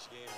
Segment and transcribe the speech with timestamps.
[0.00, 0.34] this game.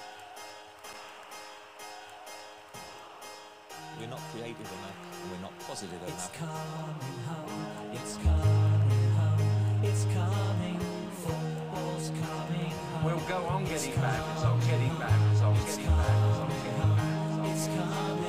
[4.00, 6.38] We're not creative enough, and we're not positive It's enough.
[6.38, 10.78] coming home, it's coming home, it's coming,
[11.22, 13.04] football's coming home.
[13.04, 16.48] We'll go on getting back, it's on getting back, it's on getting back, it's on
[16.48, 17.52] getting back.
[17.52, 18.21] It's coming, football's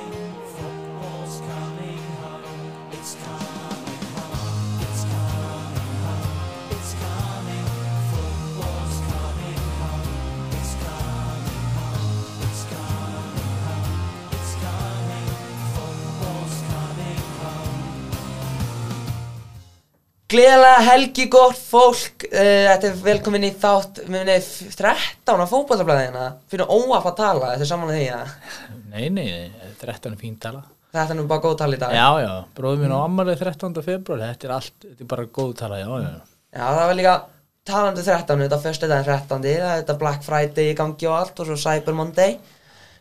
[20.34, 22.24] Gleðilega helgi gott fólk.
[22.32, 27.66] Uh, Þetta er velkomin í þátt minni 13 á fótballtablaðina Fyrir óaf að tala, þetta
[27.68, 28.32] er saman því að
[28.94, 30.64] Nei, nei, nei, 13 er fín tala.
[30.94, 31.94] Þetta er nú bara góð tala í dag.
[31.98, 33.78] Já, já, bróður minn á ammalið 13.
[33.86, 36.10] februar Þetta er allt, þetta er bara góð tala, já, já.
[36.54, 37.14] Já, það var líka
[37.70, 41.44] talandi 13 Þetta fyrstu daginn 13 Það er þetta Black Friday í gangi og allt
[41.44, 42.38] Og svo Cyber Monday.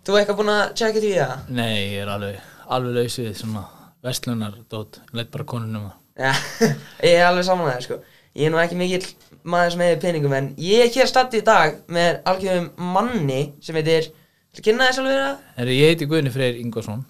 [0.02, 1.34] Þú eitthvað búin að checka því það?
[1.54, 2.38] Nei, ég er alveg,
[2.76, 3.66] alveg lausið svona
[4.02, 6.32] vestlunar dót, leitt bara konunum að Já,
[7.08, 8.00] ég er alveg saman að það sko
[8.32, 9.06] Ég er nú ekki mikill
[9.44, 13.76] maður sem hefur peningum En ég er hér statt í dag Með algjörðum manni sem
[13.80, 14.10] heitir
[14.52, 15.42] Þú kynna þess alveg það?
[15.56, 17.04] Herri, ég heiti Guðni Freyr Ingvarsson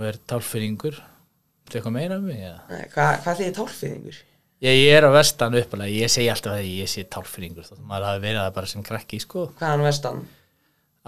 [0.00, 4.20] og er tálfyrringur Þetta eitthvað meira um mig, Nei, Hvað, hvað þýðir tálfiðingur?
[4.60, 7.86] Ég, ég er á vestan uppalega, ég segi alltaf að ég sé tálfyrringur þótt að
[7.90, 10.22] maður hafi verið það bara sem krakki, sko Hvaðan vestan?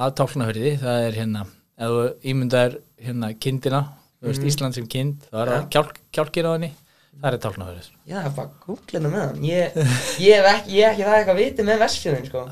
[0.03, 3.83] Af tálfnafyrði, það er hérna ef þú ímyndar hérna kindina
[4.23, 5.61] þú veist, Ísland sem kind, það er Ja.
[5.75, 6.73] kjálk, kjálkir á henni.
[7.23, 9.43] Það er tálfnafyrði Já, það er bara googlina með hann.
[9.45, 9.75] Ég,
[10.23, 12.45] ég hef ekki, ég ekki það eitthvað viti með vestfjörðin sko?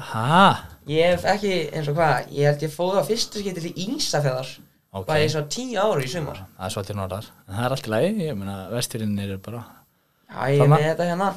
[0.91, 4.51] Ég hef ekki, eins og hvað, ég held ég fóð á fyrstu skipti til Ísafjörðar
[4.91, 5.07] Ok.
[5.07, 6.41] Bara í svo tíu ári í sumar.
[6.59, 7.27] Það er svolítið norðar.
[7.47, 9.61] En það er allt í lagi, ég meina vestfyrin eru bara
[10.29, 11.29] Já, ég er með þetta hérna.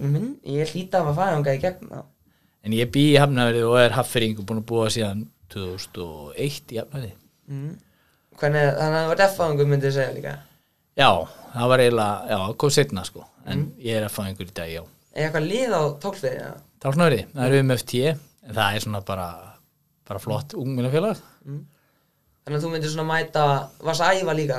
[0.00, 2.02] Minn, ég hlýta að maður fæða um í gegn
[2.64, 6.78] en ég bý í Hafnafyrði og er haffyring og búin að búa síðan 2001 í
[6.80, 7.12] Hafnafyrði
[8.40, 10.34] Hvernig, þannig að það var defaðungur myndið að segja líka.
[10.94, 11.10] Já,
[11.54, 13.24] það var eiginlega, já, kom setna sko.
[13.50, 14.82] En ég er einhver í dag, já.
[15.14, 19.00] Er eitthvað lið á tálfjörði, já Tálfnafyrði, það er um FT en það er svona
[19.06, 19.26] bara,
[20.04, 23.44] bara flott ungminnafélag Þannig að þú myndir svona mæta,
[23.86, 24.58] varst að æfa líka?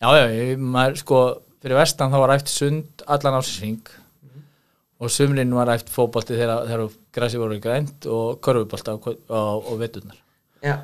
[0.00, 1.22] Já, já, ég, maður sko
[1.64, 3.96] fyrir vestan þá var æft sund allan ásins
[5.00, 9.80] og sumrin var æft fótbolti þegar, þegar græsi voru grænt og körfubolta og, og, og
[9.80, 10.20] veturnar.
[10.60, 10.76] Já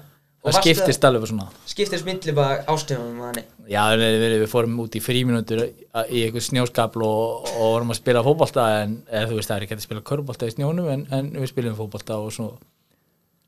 [0.47, 1.47] það skiptist alveg svona.
[1.69, 7.49] Skiptist milli bara þannig Já, við, við, fórum út í fríminútur í eitthvað snjóskapl og,
[7.51, 10.51] og vorum að spila fótbolta en eða, þú veist það er ekki að spila körbólta
[10.51, 12.51] í snjónum en, en við spilum fótbolta og svo,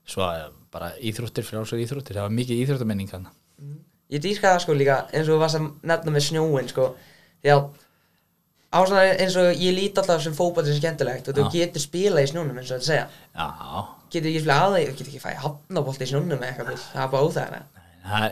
[0.09, 2.19] svo eh, bara íþróttir, frjálsar íþróttir.
[2.19, 3.30] Það var mikið íþróttamenning hann
[4.09, 6.84] Ég dýrka það sko líka eins og þú varst að nefna með snjóin sko.
[7.42, 7.65] Því að
[8.68, 12.20] ástæðan er eins og ég lít alltaf sem fótbolti sem skemmtilegt og þú getur spila
[12.24, 13.06] í snjónum eins og þetta segja.
[13.32, 13.48] Já,
[14.12, 17.28] getur ekki spila aðeins, getur ekki fæði hafnabolti í snjónum eða eitthvað, það er bara
[17.28, 17.62] óþægna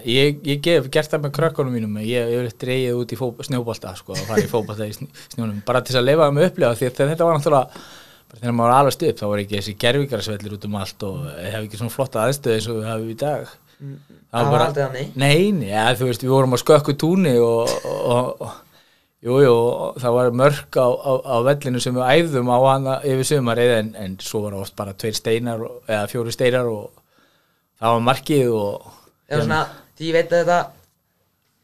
[0.08, 3.26] ég, ég gef gert það með krökkunum mínum ég ég hef dreigið út í fó,
[3.44, 6.46] snjóbolta sko, að fara í fótbolta í sn- snjónum bara til þess að leifa með
[6.50, 7.84] upplega því að þetta var náttúrulega
[8.36, 11.58] þegar maður var alveg stup þá var ekki þessi gerfingarsvellir út um allt og hef
[11.66, 13.52] ekki svona flotta aðstöð eins og við hafum í dag.
[14.32, 15.12] Það var aldrei þannig.
[15.20, 18.65] Nei, nei, ja, þú veist, við vorum á skökku túni og, og, og
[19.26, 19.56] jú, jú,
[20.02, 23.92] það var mörk á, á, á vellinu sem við æfðum á hana yfir sumarið en,
[23.98, 26.90] en svo var oft bara tveir steinar og, eða fjóri steinar og
[27.80, 28.90] það var markið og
[29.26, 29.62] var svona,
[29.98, 30.60] því ég veit að þetta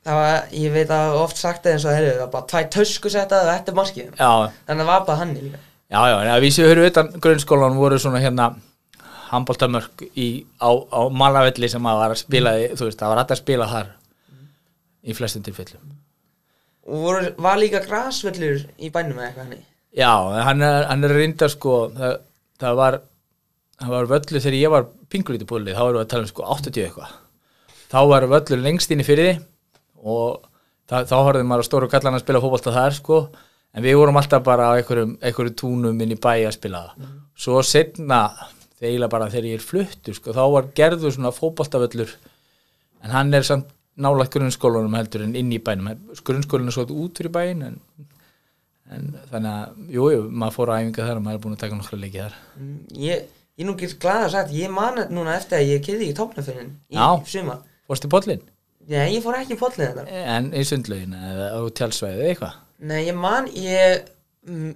[0.03, 2.69] það var, ég veit að oft sagt það eins og heyrðu, það var bara tvær
[2.75, 4.11] tösku settað og þetta markið.
[4.19, 4.33] Já,
[4.67, 5.63] þannig að það var bara hann líka
[5.93, 8.53] já, já, en að vísu höfðu utan grunnskólan voru svona hérna
[9.33, 10.29] handbóltamörk í,
[10.61, 13.43] á, á malavelli sem að var að spila í, þú veist, það var hægt að
[13.45, 13.93] spila þar
[15.03, 15.93] í flestum tilfellum
[16.89, 20.13] og voru, var líka grasvöllur í bænum eða eitthvað hann Já,
[20.49, 22.15] hann er, hann er reynda sko það,
[22.63, 23.01] það var
[23.83, 26.47] það var völlu þegar ég var pingulítið búlið þá erum við að tala um sko
[26.55, 27.15] 80 eitthvað.
[27.93, 29.43] Þá var völlu lengst inn í fyrir
[30.01, 30.47] og
[30.89, 33.21] það, þá horfðum maður á stóru kallan að spila fótbolta þar sko
[33.73, 36.83] en við vorum alltaf bara á einhverjum, einhverjum túnum inn í bæ að spila.
[36.97, 37.13] Það
[37.43, 38.23] svo setna
[38.83, 42.17] þegar ég er fluttur sko þá var gerður svona fótboltavöllur
[43.03, 45.91] en hann er samt nálægt grunnskólanum heldur en inn í bænum.
[46.25, 47.81] Grunnskólanum er svo út fyrir bæin en
[48.93, 51.63] en þannig að, jú, jú, maður fór á æfinga þar og maður er búin að
[51.63, 52.35] taka nokkra leiki þar.
[52.99, 53.23] Ég,
[53.57, 56.19] ég er nú ekki glad að sagt ég man núna eftir að ég kyrði ekki
[56.19, 57.07] tóknafyrin í Já.
[57.33, 57.63] sumar.
[57.89, 58.43] Fórstu pollin?
[58.91, 62.57] Nei, ég fór ekki í pollin þetta En í sundlaugin eða á tjálsvæði eitthvað?
[62.91, 64.09] Nei, ég man, ég
[64.49, 64.73] mm,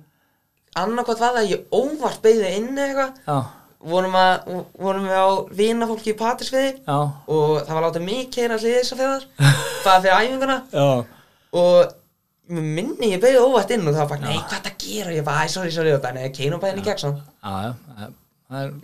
[0.78, 3.40] annarkvæmt var það að ég óvart beigði inn eða eitthvað
[3.90, 4.48] vorum, að,
[4.80, 5.28] vorum við á
[5.60, 9.28] vinafólki í Patrísfiði og það var látið mig keira allir þess að feðar
[9.86, 10.58] það fyrir æfinguna.
[10.72, 10.88] Já.
[11.56, 11.94] Og
[12.56, 15.14] minni ég beigði óvart inn og það var bara, nei, hvað það gera?
[15.16, 18.12] Ég bara, sorry, sorry, og það, nei, keinum bæðin í gegn það.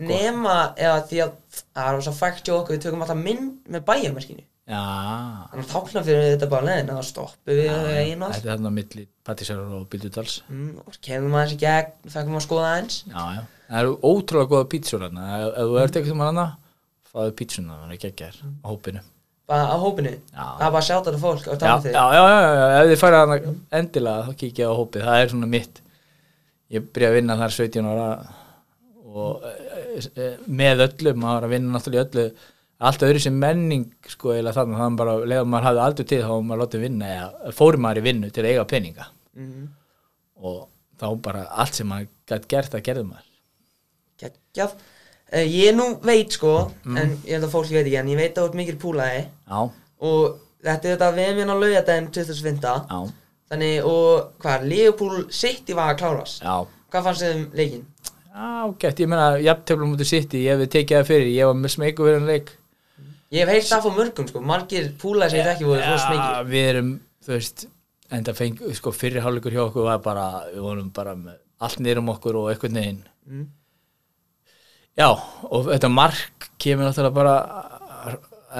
[0.02, 4.46] Nema eða því að það er svo hjá okkur, við tökum alltaf mynd með bæjarmerkinu.
[4.72, 8.36] Þannig að tákna fyrir þetta bara leðin að stoppu við einu allt.
[8.36, 10.36] þetta er þarna á milli Pattísar og Bíldudals.
[10.48, 13.00] Mm, og kemum aðeins í gegn, fækum að skoða aðeins.
[13.10, 15.30] Já, já, það eru ótrúlega góða pítsur þarna.
[15.38, 16.46] Ef, þú ert ekkert um hana
[17.12, 19.02] fáðu pítsuna, það er ekki ekki þér á hópinu.
[19.52, 20.12] Bara á hópinu.
[20.12, 20.44] Já.
[20.44, 23.56] Það er bara að sjáta þetta fólk já, já, já, já, ef þið færið hana
[23.80, 25.82] endilega þá kikið á hópið, það er svona mitt.
[26.72, 28.08] Ég byrja að vinna þar 17 ára
[29.12, 32.48] og e, með öllu, maður að vinna náttúrulega öllu.
[32.82, 36.32] Allt öðru sem menning sko eða þannig, þannig bara leða maður hafði aldrei til þá
[36.48, 39.10] maður látið vinna eða fór maður í vinnu til að eiga peninga.
[39.32, 39.68] Mhm.
[40.42, 40.68] og
[41.00, 43.31] þá bara allt sem maður gætt gert að gerði maður
[44.22, 44.74] Geggjað.
[45.32, 46.54] Uh, ég nú veit sko,
[46.84, 46.96] Mm.
[47.00, 49.22] en ég held að fólk veit ekki, en ég veit að þú ert mikil púlaði
[49.48, 49.60] Já,
[50.00, 52.60] og þetta er þetta við erum á laugardaginn 2005.
[52.90, 53.12] já,
[53.52, 56.42] Þannig, og hvað, Leopold City var að klárast.
[56.42, 57.86] já Hvað fannst þið um leikinn?
[58.32, 61.72] Já, gett, ég meina, jafnteflum mútið sitt ég hefði tekið það fyrir, ég var með
[61.76, 62.52] smeyku fyrir en leik
[63.32, 66.50] Ég hef heyrt það frá mörgum sko, margir púlaði sem ég þekki voru svo smikið.
[66.52, 66.92] við erum,
[67.24, 67.66] þú veist
[68.12, 71.78] en það feng, sko, fyrri hálfleikur hjá okkur var bara, við vorum bara með allt
[71.80, 73.46] niður um okkur og eitthvað neginn Mm.
[74.98, 75.08] Já,
[75.48, 77.36] og þetta mark kemur náttúrulega bara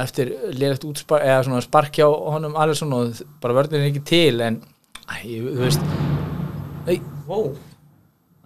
[0.03, 4.41] eftir liðlegt útspark eða svona spark hjá honum Alisson og bara vörðin er ekki til
[4.45, 4.57] en,
[5.05, 5.85] æ, þú veist
[6.87, 6.97] Nei,
[7.29, 7.53] Wow.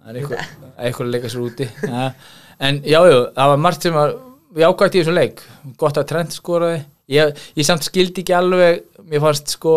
[0.03, 1.65] það er eitthvað, eitthvað að leika sér úti.
[1.87, 2.03] Ja.
[2.67, 4.13] en já, já, það var margt sem var
[4.57, 5.41] jákvæmt í þessum leik.
[5.81, 6.83] Gott að Trent skoraði.
[7.09, 9.73] Ég, ég samt skildi ekki alveg mér fannst sko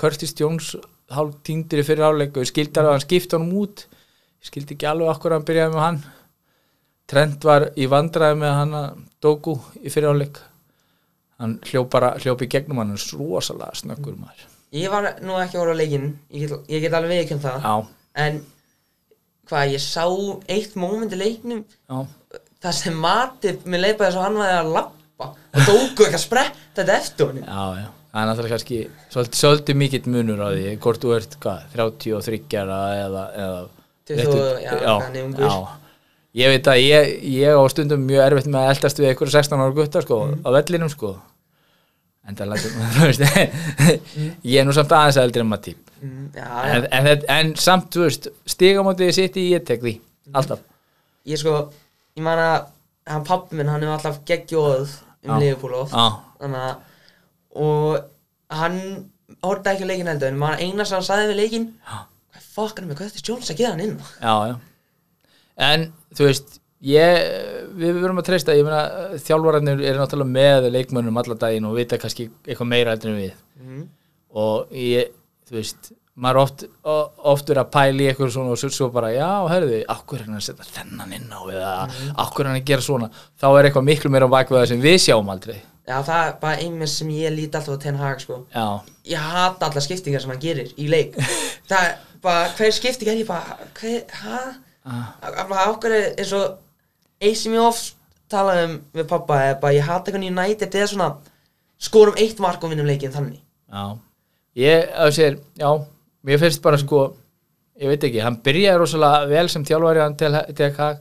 [0.00, 0.72] Curtis Jones
[1.14, 3.84] hálf týndur í fyrir áleik og ég skildi alveg að hann skipta honum út.
[4.42, 6.00] Ég skildi ekki alveg okkur hann byrjaði með hann
[7.10, 10.38] Trent var í vandræði með hann að Dogu í fyrir áleik
[11.42, 15.36] hann hljóp bara hljóp í gegnum hann hann er rosalega snöggur maður Ég var nú
[15.38, 17.62] ekki að horfa á leikinn, ég get, ég get alveg viðkjönd það.
[17.62, 17.74] já,
[18.24, 18.40] En
[19.50, 20.06] hvað, ég sá
[20.50, 21.98] eitt moment í leiknum já,
[22.64, 26.18] þar sem Matip, mér leið bara þess að hann væri að lappa og dóku ekki
[26.18, 27.46] að spretta þetta eftir honum.
[27.46, 28.80] Já, já, það er náttúrulega kannski
[29.14, 33.62] svolítið, svolítið mikill munur á því hvort þú ert, hvað, 33 ára eða, eða
[34.10, 35.46] 20, já, hann ungur.
[35.46, 35.54] já,
[36.34, 39.62] ég veit að ég, ég á stundum mjög erfitt með að eldast við einhverju 16
[39.64, 41.14] ára gutta, sko, á vellinum, sko.
[42.24, 43.24] En það lætur, þú veist
[44.48, 46.88] ég er nú samt aðeins eldri en maður típ Mm, já, en, já.
[46.98, 49.92] en, en, en samt, þú veist stigamótið sitt í ég tek því,
[50.36, 50.60] alltaf.
[51.24, 51.52] Ég sko,
[52.18, 52.66] ég man að
[53.08, 54.90] hann pappi minn, hann hefur alltaf geggjóð
[56.44, 56.74] um að,
[57.56, 58.02] og
[58.52, 58.76] hann
[59.46, 62.76] horfði ekki á leikinn heldur, en maður eina sem hann sagði við leikinn, hvað fuck
[62.76, 63.96] hann er með Curtis Jones að geða hann inn?
[64.20, 64.54] já, já
[65.56, 67.18] en þú veist ég,
[67.80, 68.54] við verum að treysta
[69.24, 73.34] þjálfararnir eru náttúrulega með leikmönnum alla daginn og vita kannski eitthvað meira heldur en við
[73.64, 73.84] Mm.
[74.34, 75.12] og ég,
[75.48, 79.28] þú veist maður oft, oft verið að pæla í eitthvað svona og svo, bara, já,
[79.50, 81.70] herðu, er hann að setja þennan inn á eða
[82.22, 83.08] akkur er hann að gera svona,
[83.40, 86.60] þá er eitthvað miklu meira á bakveða sem við sjáum aldrei Já, það er bara
[86.64, 88.38] einmitt sem ég líti alltaf á Ten Hag, sko.
[88.54, 88.66] já,
[89.04, 91.14] Ég hata alla skiptingar sem hann gerir í leik.
[91.70, 94.38] það er bara, hver skipting er ég bara, hver, hæ?
[94.84, 95.14] Ah.
[95.48, 96.58] Bara okkur er eins og,
[97.20, 97.94] eitt sem ég oft
[98.28, 101.08] tala um við pappa er bara, ég hata hvernig United eða svona,
[101.80, 103.40] skorum eitt mark og vinnum leikinn þannig.
[103.72, 103.84] já
[104.60, 105.70] ég, að sér, já
[106.24, 107.06] mér finnst bara sko,
[107.80, 111.00] ég veit ekki hann byrjaði rosalega vel sem hann til, til að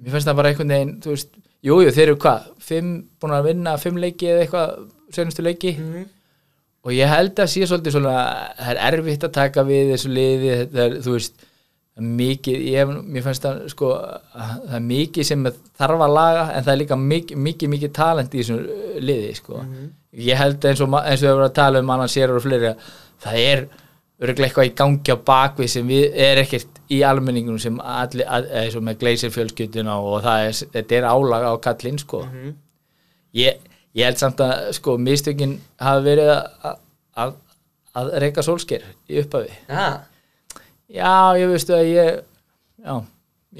[0.00, 1.30] mér finnst það bara einhvern veginn, þú veist,
[1.62, 2.90] jú, jú, þeir eru hvað fimm,
[3.20, 6.08] búin að vinna fimm leiki eða eitthvað, senustu leiki Mm.
[6.82, 8.16] og ég held að sé svolítið svona
[8.58, 11.51] það er erfitt að taka við þessu liði það er, þú veist það er
[12.00, 15.42] mikið, ég mér finnst það sko að það er mikið sem
[15.76, 19.34] þarf að laga en það er líka mikið, mikið, mikið talent í þessu uh, liði
[19.36, 19.60] sko.
[20.24, 22.70] Ég held eins og, eins og við erum að tala um annan sérar og fleiri
[22.70, 22.86] að
[23.22, 23.64] það er
[24.22, 28.76] örgulega eitthvað í gangi á bakvið sem við er ekkert í almenningunum sem allir, eins
[28.78, 32.22] og með gleysir fjölskylduna og það er, þetta er álag á kallinn sko.
[33.36, 33.60] Ég,
[33.96, 36.78] ég held samt að sko mistökin hafi verið að,
[37.24, 37.34] að,
[37.98, 39.56] að reyka sólsker í upphafi.
[39.68, 40.04] Já,
[40.88, 42.12] já, ég veistu að ég
[42.82, 42.94] já,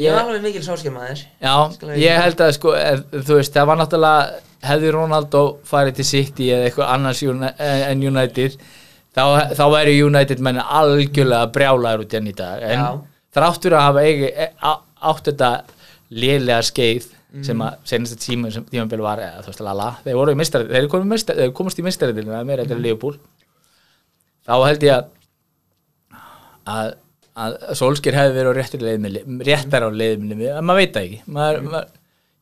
[0.00, 1.25] ég var alveg mikil sólskemaður.
[1.43, 1.55] já,
[2.00, 6.50] ég held að sko er, þú veist, það var náttúrulega hefði Ronaldo farið til City
[6.55, 8.59] eða eitthvað annars eh, en United
[9.14, 9.25] þá,
[9.59, 12.62] þá væri United menn algjörlega brjálaður út enn í dag.
[12.62, 13.02] En
[13.35, 14.49] þráttur að hafa eigi, e,
[15.02, 15.50] átt þetta
[16.12, 17.11] lélega skeið
[17.47, 20.38] sem að senast að tíma sem tímabili var eða þú veist lala, þeir voru í
[20.38, 23.23] mistari þeir komast í mistariðilina meira þetta er Leopold
[24.45, 25.07] þá held ég að
[26.69, 26.91] að,
[27.37, 31.21] að Solskir hefði verið á réttar leiðminni réttar á leiðminni, en maður veit það ekki.
[31.33, 31.87] Maður, maður,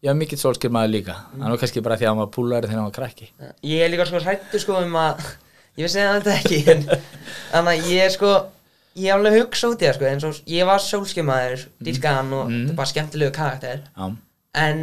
[0.03, 1.17] ég var mikill Solskir maður líka.
[1.37, 3.29] Hann var kannski bara því að hann var púlari þegar var krakki.
[3.71, 5.23] Ég er líka sko hrættu sko um að
[5.79, 6.81] Ég vissi það þetta ekki en
[7.53, 8.31] Þannig að ég er sko
[8.99, 12.49] Ég hef alveg hugsa út í það sko eins og ég var sólskemaður Dískaðan og
[12.51, 12.57] Mm.
[12.67, 13.85] þetta er bara skemmtilegu karakter.
[13.95, 14.09] Já,
[14.65, 14.81] en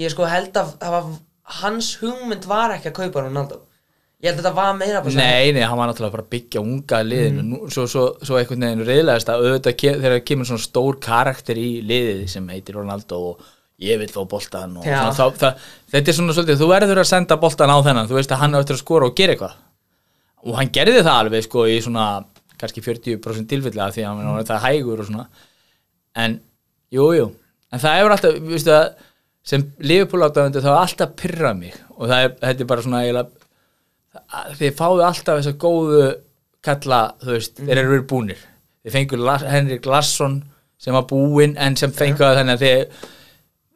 [0.00, 1.10] ég sko held að það var,
[1.60, 3.60] hans hugmynd var ekki að kaupa Ronaldo
[4.24, 6.62] ég held að þetta var meira bara Nei, nei, hann var náttúrulega bara að byggja
[6.64, 7.42] unga liðinu.
[7.44, 7.72] Mm.
[7.74, 12.24] svo, svo, svo einhvern veginn reyðlegast að auðvitað þegar kemur svona stór karakter í liðið
[12.32, 13.44] sem heitir Ronaldo og
[13.84, 17.10] ég vil fá boltan og svona, þá, það, þetta er svona svolítið, þú verður að
[17.10, 18.08] senda boltan á þennan.
[18.08, 19.56] Þú veist að hann á eftir að skora og gera eitthvað.
[20.44, 22.08] Og hann gerði það alveg sko í svona
[22.60, 25.26] kannski 40% tilfellega því að hann var það hægur og svona.
[26.24, 26.38] En,
[26.94, 27.28] jú, jú.
[27.74, 28.86] En það hefur alltaf, veistu að
[29.44, 31.74] sem Liverpool áttafandi þá er alltaf pyrrað mig.
[31.98, 33.43] Og það er, þetta er bara svona eiginlega
[34.58, 36.04] þið fáðu alltaf þessa góðu
[36.64, 38.42] kalla, þú veist, þeir eru verið búnir.
[38.84, 40.38] Þið fengur Henrik Larsson
[40.84, 42.80] sem var búinn en sem fengu það þannig að þið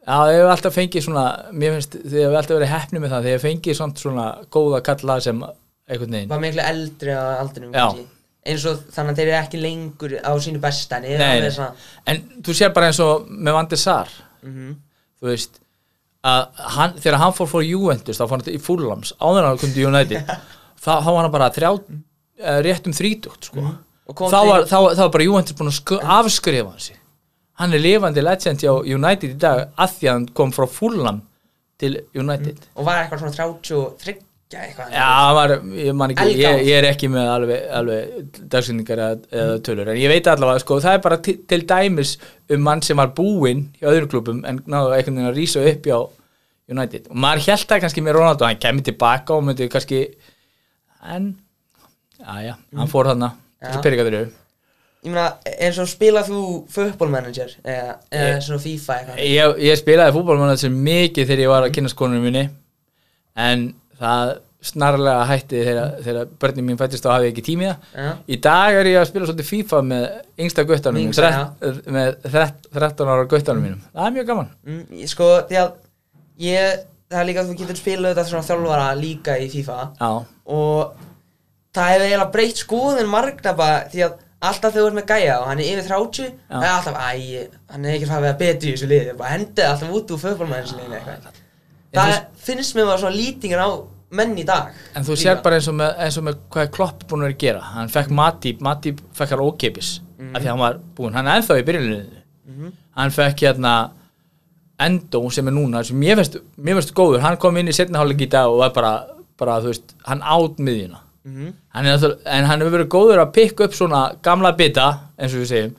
[0.09, 3.25] já, þið hefur alltaf fengið svona mér finnst, þið hefur alltaf verið hefni með það
[3.25, 5.41] þið hefur fengið svona, svona góða kalla sem
[5.89, 8.05] einhvern veginn var miklu eldri á aldrinum kannski.
[8.49, 11.55] eins og þannig að þeir eru ekki lengur á sínu besta en eru Nei, alveg
[11.55, 14.13] svona en þú sér bara eins og með Vandi Sar.
[14.45, 14.75] Mhm.
[15.19, 15.59] þú veist
[16.27, 19.61] að hann, þegar hann fór fór Juventus þá fór hann í Fulhams áður en hann
[19.61, 20.31] kom til United.
[20.79, 23.63] Þá, þá var hann bara þrjá, uh, rétt um þrítugt sko.
[24.15, 26.95] Kom þá, var, þá, þá var bara Juventus búin að sku, afskrifa hann sig.
[27.59, 31.19] Hann er lifandi legend hjá United í dag að því að hann kom frá Fulham
[31.83, 32.63] til United.
[32.79, 34.15] Og var eitthvað svona 33
[34.57, 34.93] eitthvað.
[34.95, 39.57] Já, var, ég man ekki, ég, ég er ekki með alveg, alveg dagsynningar eða, eða
[39.67, 42.15] tölur, en ég veit allavega, sko, það er bara til, til dæmis
[42.49, 45.85] um mann sem var búinn hjá öðrum klubum en náðu einhvern veginn að rísa upp
[45.85, 45.99] hjá
[46.69, 47.09] United.
[47.09, 49.99] Og maður held það kannski með Ronaldo, hann kemur tilbaka og myndi kannski,
[51.15, 51.27] en,
[52.19, 53.33] já, hann fór þarna,
[53.67, 54.31] þessi peningar eru.
[55.05, 56.39] ég meina eins og spila þú
[56.73, 59.21] football manager eða, eða svona FIFA eitthvað?
[59.29, 62.43] Ég, ég spilaði fútbolmann þessi mikið þegar ég var að kynast konunum minni
[63.39, 63.63] en
[63.99, 64.37] það
[64.69, 67.85] snarlega hætti þegar, börnin mín fættist hafði ég ekki tími í það.
[67.95, 68.09] Já.
[68.27, 70.07] í dag er ég að spila svolítið FIFA með
[70.43, 73.81] yngsta guttanum mínum, þrett- með þrett- 13 ára guttanum mínum.
[73.95, 74.49] Það er mjög gaman.
[74.67, 75.29] Mm, sko
[76.39, 76.79] ég
[77.09, 79.77] það er líka að þú getur spilað þetta svona þjálfara líka í FIFA.
[79.99, 80.09] Já,
[80.45, 80.93] og
[81.73, 84.17] það hefur eiginlega breytt skoðun margna bara því að
[84.49, 87.47] alltaf þegar þú ert með gæja og hann er yfir 30 það er alltaf, æ,
[87.73, 90.99] hann er ekki að vera betri í þessu liði, bara hendið alltaf út úr fötbolmæðinsliðinu
[90.99, 91.38] eitthvað
[91.93, 93.69] það En finnst mér bara svona lýtingar á
[94.11, 94.71] menn í dag.
[94.95, 97.27] En þú sér bara eins og með, eins og með hvað er Klopp búin að
[97.27, 97.59] vera að gera.
[97.75, 99.99] Hann fekk Matip, Matip fekk hann ókeipis
[100.33, 103.73] af því að hann var búinn, hann er ennþá í byrjunliðinu hann fekk hérna
[104.79, 108.29] Endo sem er núna sem mér finnst góður, hann kom inn í setna hálfleik í
[108.31, 108.91] dag og var bara,
[109.39, 110.99] bara þú veist, hann átt miðjuna.
[111.27, 111.53] Mhm.
[111.75, 114.85] hann er náttúrulega, en hann hefur verið góður að pikka upp svona gamla bita
[115.19, 115.75] eins og við segjum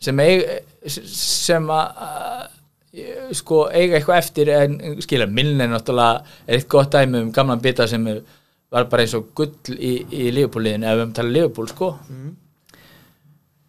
[0.00, 0.42] sem eig,
[0.86, 2.48] sem að að-
[3.36, 7.58] sko eiga eitthvað eftir en skilja, Milne er náttúrulega er eitt gott dæmi um gamla
[7.60, 8.06] bita sem
[8.72, 11.90] var bara eins og gull í, í Liverpool-liðin ef við um tala Liverpool sko.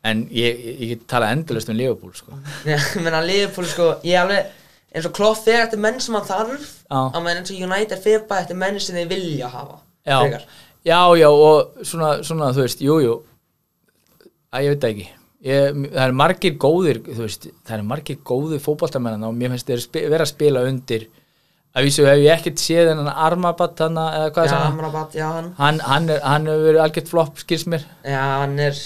[0.10, 2.40] En ég, ég, ég tala endalust um Liverpool sko.
[2.64, 4.56] Já, ég meina Liverpool sko, ég alveg
[4.96, 8.26] eins og Klopp fer eftir menn sem hann þarf á meðan eins og United fer
[8.30, 10.42] bara eftir menn sem þeir vilja hafa já,
[10.88, 13.16] já, já og svona, svona þú veist, jú, jú.
[14.50, 15.10] Að ég veit ekki
[15.46, 20.10] ég, það er margir góðir veist, það er margir góðir fótboltamennan og mér finnst þeir
[20.12, 21.08] vera að spila undir
[21.78, 25.14] að vísu hef ég ekkert séð en Armabat hana, eða hvað Já, er það Amrabat,
[25.20, 25.50] já hann.
[25.60, 27.84] Hann, hann, er, hann hefur verið algjört flopp skils mér.
[28.04, 28.80] Já, hann er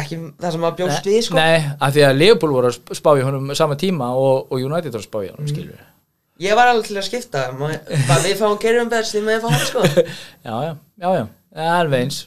[0.00, 1.38] ekki það sem maður bjóst við sko.
[1.40, 4.60] Nei, af því að Leopold voru að sp- spá í honum sama tíma og, og
[4.60, 5.86] United voru að spá í honum, skilur við.
[6.40, 9.66] Ég var alveg til að skipta bara við fáum Gerjum Bers því maður fá hann
[9.72, 9.82] sko.
[10.46, 10.70] Já, já,
[11.02, 11.26] já, já,
[11.80, 12.20] alveg eins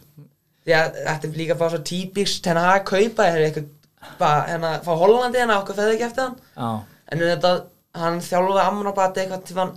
[0.63, 4.91] Því að þetta er líka bara svo típisk hennar að kaupa þér eitthvað hérna fá
[4.99, 6.37] Hollandi hérna okkur feði ekki eftir hann?
[6.55, 6.69] Já,
[7.11, 7.51] en þetta,
[7.99, 9.73] hann þjálfaði Amrabat eitthvað til hann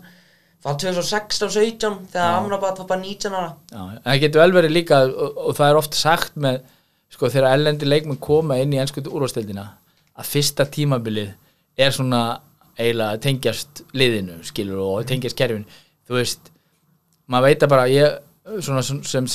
[0.67, 3.51] var 2016-17 þegar Amrabat var bara 19 ára.
[3.71, 6.61] Já, það getur vel verið líka og, og það er oft sagt með
[7.17, 9.67] sko þegar ellendi leikmenn koma inn í ennsku úrvasteldina
[10.17, 11.35] að fyrsta tímabilið
[11.77, 12.23] er svona
[12.77, 15.67] eiginlega tengjast liðinu skilur og tengjast kerfinu.
[16.07, 16.51] Þú veist,
[17.31, 19.29] maður veit að bara ég svona sem, sem,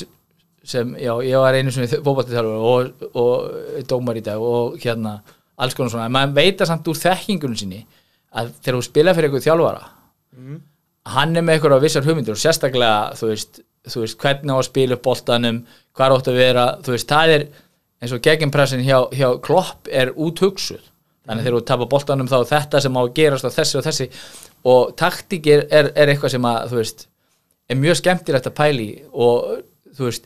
[0.64, 5.18] sem já, ég var einu svona fótballtithjálfur og, og dómar í dag og hérna
[5.62, 7.82] alls konar svona, en maður veit að samt úr þekkingunum sinni
[8.38, 9.90] að þegar þú spila fyrir eitthvað þjálfara
[11.16, 14.70] hann er með eitthvað vissar hugmyndir og sérstaklega þú veist, þú veist hvernig á að
[14.70, 15.60] spila upp boltanum,
[15.98, 17.46] hvað átt að vera þú veist, það er
[18.02, 20.82] eins og gegnpressin hjá, hjá Klopp er úthugsuð.
[21.30, 24.08] Þannig þegar þú tapar boltanum þá þetta sem á að gerast og þessi og þessi.
[24.72, 27.06] Og taktík er, er, er eitthvað sem að þú veist,
[27.70, 29.52] er mjög skemmtilegt að pæli og
[29.98, 30.26] þú veist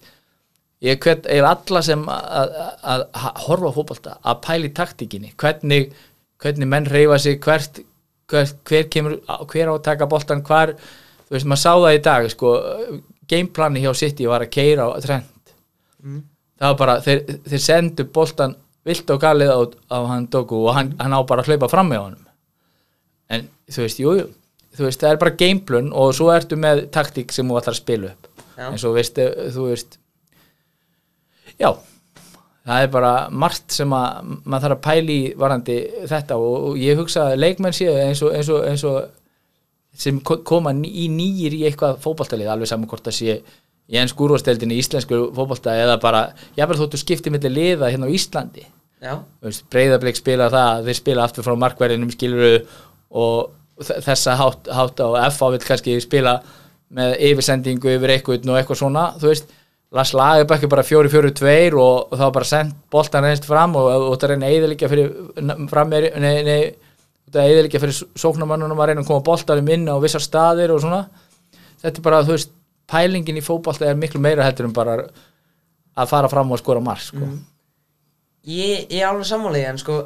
[0.83, 3.05] ég hvet er alla sem að,
[3.45, 5.93] horfa á fótbolta að pæli taktíkinni, hvernig
[6.41, 7.79] hvernig menn reyfa sig, hvert
[8.29, 9.19] hver, hver kemur,
[9.51, 10.75] hver á að taka boltan hvar,
[11.25, 12.53] þú veist, maður sá það í dag sko,
[13.29, 15.31] gameplani hjá City var að keira á trend
[16.55, 18.55] það var bara, þeir, þeir sendu boltan
[18.85, 19.59] vilt og galið á,
[19.91, 22.27] á hann Doku og hann, hann á bara að hlaupa fram með honum.
[23.33, 24.27] En þú veist, jú, jú
[24.75, 27.81] þú veist, það er bara gameplun og svo ertu með taktík sem þú ætlar að
[27.81, 28.31] spila upp.
[28.55, 28.69] Já.
[28.69, 29.17] eins og veist,
[29.51, 29.97] þú veist
[31.61, 31.69] já
[32.65, 35.75] það er bara margt sem að maður þarf að pæli í varandi
[36.09, 39.03] þetta og, og ég hugsa að leikmenn séu eins og, eins og, eins og
[39.95, 43.35] sem ko- koma í nýjir í eitthvað fótboltalið alveg saman hvort það sé
[43.85, 46.23] í enn skúrvasteldinni í íslensku fótbolta eða bara,
[46.57, 48.63] jáfnvel þóttu skipti milli liða hérna á Íslandi.
[49.05, 49.19] Já,
[49.69, 52.55] breyðablik spila það, þeir spila aftur frá markverðinum skiluru
[53.13, 56.39] og þessa hátt, hátt á FA vil kannski spila
[56.95, 59.53] með yfirsendingu yfir eitthvað og eitthvað svona, þú veist
[59.93, 64.07] Lars Lagerbæk er bara 4-4-2 og, og þá bara sendt boltan reynst fram og, og,
[64.11, 65.13] og það reyna eðilegja fyrir
[65.71, 66.59] fram er, nei, nei,
[67.31, 71.05] það eðilegja fyrir sóknarmannunum að reyna að koma boltanum inn á vissar staðir og svona.
[71.83, 72.51] Þetta er bara, þú veist,
[72.91, 74.99] pælingin í fótbolta er miklu meira heldur en bara
[75.95, 77.27] að fara fram og skora mark sko.
[78.45, 79.97] ég, ég er alveg sammálega en sko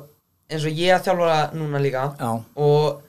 [0.49, 3.01] eins og ég að þjálfara núna líka Já, og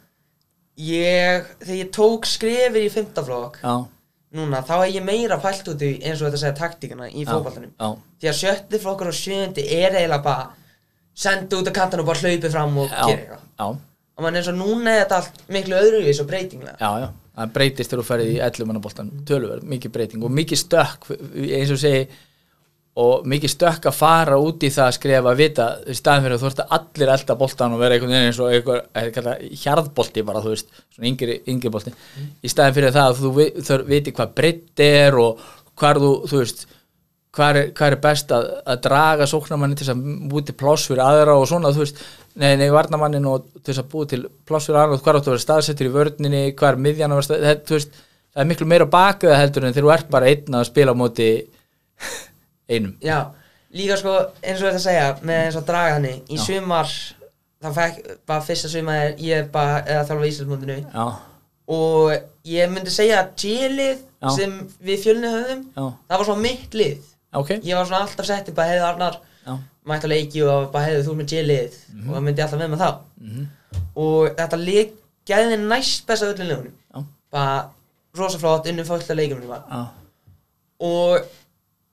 [0.81, 3.61] ég, þegar ég tók skrefir í fymtaflokk
[4.37, 7.89] núna, þá er ég meira pælt út í eins og þetta segja taktíkana í já.
[8.21, 10.51] því að sjötti flokkur og sjöndi er eiginlega bara
[11.21, 13.81] senda út á kantan og bara hlaupið fram og já, gera eitthvað.
[14.17, 16.77] og mann eins og núna er þetta allt miklu öðruvís og breytinglega.
[16.79, 17.09] Já, já,
[17.41, 21.11] það breytist þegar þú ferði í 11 mannaboltan, tölverð, mikið breyting og mikið stökk,
[21.59, 22.05] eins og segi
[23.01, 26.37] og mikið stökk að fara út í það að skrifa að vita í staðin fyrir
[26.37, 29.15] að þú ert að allir elda boltan og vera einhvern veginn eins og einhver, eða
[29.17, 31.95] kalla hjarðbolti bara, þú veist, svona yngri, yngri bolti.
[32.45, 35.49] Í staðin fyrir það að þú þur, viti hvað breytt er og
[35.81, 36.67] hvar þú, þú veist
[37.37, 41.05] hvað er, hvað er best að, að draga sóknarmanni til að búi til pláss fyrir
[41.05, 42.03] aðra og svona, þú veist,
[42.41, 45.37] nei, nei, varnamannin og til að búi til pláss fyrir aðra og hvað áttu að
[45.37, 48.01] vera staðsettur í vörninni, hvað er miðjan að vera stað, það, þú veist,
[48.35, 51.01] það er miklu meira bakið heldur en þegar þú ert bara einn að spila á
[51.01, 51.31] móti
[52.71, 52.95] einum.
[53.05, 53.19] Já,
[53.77, 56.91] líka sko eins og þetta að segja með eins og draga henni í sumar
[57.61, 61.07] það fekk bara fyrsta sumar er ég bara eða þjálfa í Íslandsmóndinu já,
[61.71, 62.13] og
[62.51, 63.99] ég myndi segja að G-lið
[64.37, 64.55] sem
[64.85, 66.99] við fjölni höfðum já, það var svona mitt lið.
[67.33, 67.51] Ok.
[67.63, 69.21] Ég var svona alltaf sett í bara heiði Arnar
[69.91, 72.09] mætti að leiki og bara heiði þú með G-lið Mhm.
[72.11, 72.91] og það myndi alltaf með með þá.
[73.97, 74.91] Og þetta lið
[75.31, 76.75] gæði næst besta öllum liðunum.
[76.95, 77.71] Já, bara
[78.19, 79.53] rosa flott unnum fullt af leikunum
[80.81, 81.21] og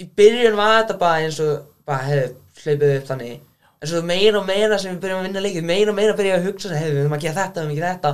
[0.02, 3.44] í byrjun var þetta bara eins og bara hefur hlaupið upp þannig.
[3.78, 6.40] En svo meira og meira sem við byrjum að vinna leikið meira og meira byrja
[6.40, 8.12] að hugsa hefur við höfum að gera þetta, við höfum að gera þetta.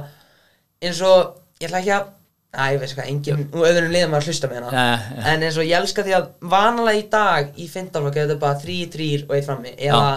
[0.84, 1.22] Eins og
[1.62, 2.12] ég ætla ekki að
[2.54, 5.43] Æ, ég veist hvað, enginn, og öðrum liðum að hlusta með hana já, já, En
[5.48, 8.76] eins og ég elska því að vanalega í dag í fintarflokki er þetta bara þrý,
[8.93, 9.72] þrýr og eitt frammi.
[9.74, 10.12] Eða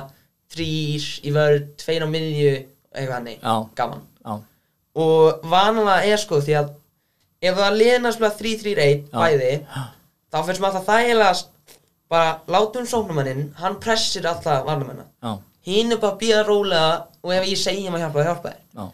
[0.53, 2.51] þrýr í vörð, tveir á miðju
[2.93, 3.39] eitthvað hannig,
[3.81, 4.03] gaman.
[5.01, 6.69] Og vanalega er sko því að
[7.49, 9.55] ef það liðna spila þrý, þrýr, eitt bæði
[10.37, 11.43] þá finnst maður alltaf þægilega að
[12.13, 15.33] bara látum sóknumanninn, hann pressir alltaf varnamennar já,
[15.67, 16.91] hinn er bara að býða rólega
[17.23, 18.85] og ef ég segi maður hjálpa, þá hjálpa þér já,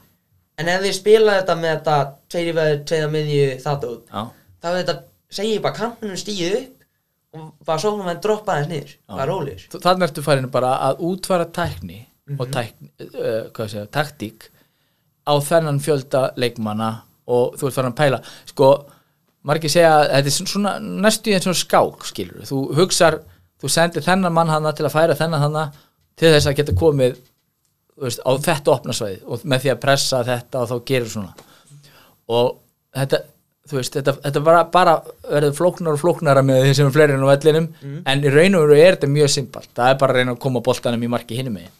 [0.62, 1.96] en ef þið spila þetta með þetta
[2.32, 4.22] tveir í vörð, tveir á miðju, þetta út já,
[4.62, 4.96] þá er þetta,
[5.38, 6.78] segi ég bara kampinum stíð upp
[7.32, 9.36] og bara sóknum að droppa þess niður, bara
[9.72, 12.00] Þú- Þannig ertu farin bara að útfara tækni
[12.38, 14.48] og tækni, uh, hvað segja, taktík
[15.28, 16.90] á þennan fjölda leikmanna
[17.32, 18.18] og þú ert farin að pæla.
[18.50, 18.68] Sko,
[19.48, 20.74] margir segja að þetta er svona
[21.06, 23.20] næstu í eins og skák skilur þú hugsar,
[23.62, 25.66] þú sendir þennan mann hana til að færa þennan hana
[26.18, 27.18] til þess að geta komið
[28.02, 31.34] veist, á þetta opna svæði og með því að pressa þetta og þá gerir svona.
[32.32, 32.56] Og
[32.96, 33.22] þetta
[33.68, 34.96] þú veist, þetta, þetta bara, bara
[35.28, 37.68] verður flóknar og flóknara með því sem er fleiri en á vellinum
[38.10, 39.70] en í raun og veru er þetta mjög simpalt.
[39.76, 41.72] Það er bara að reyna að koma boltanum í marki hinum megin.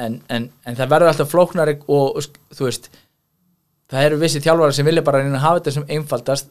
[0.00, 2.20] En, en, en það verður alltaf flóknari og,
[2.56, 2.90] þú veist
[3.90, 6.50] það eru vissi þjálfara sem vilja bara reyna að hafa þetta sem einfaldast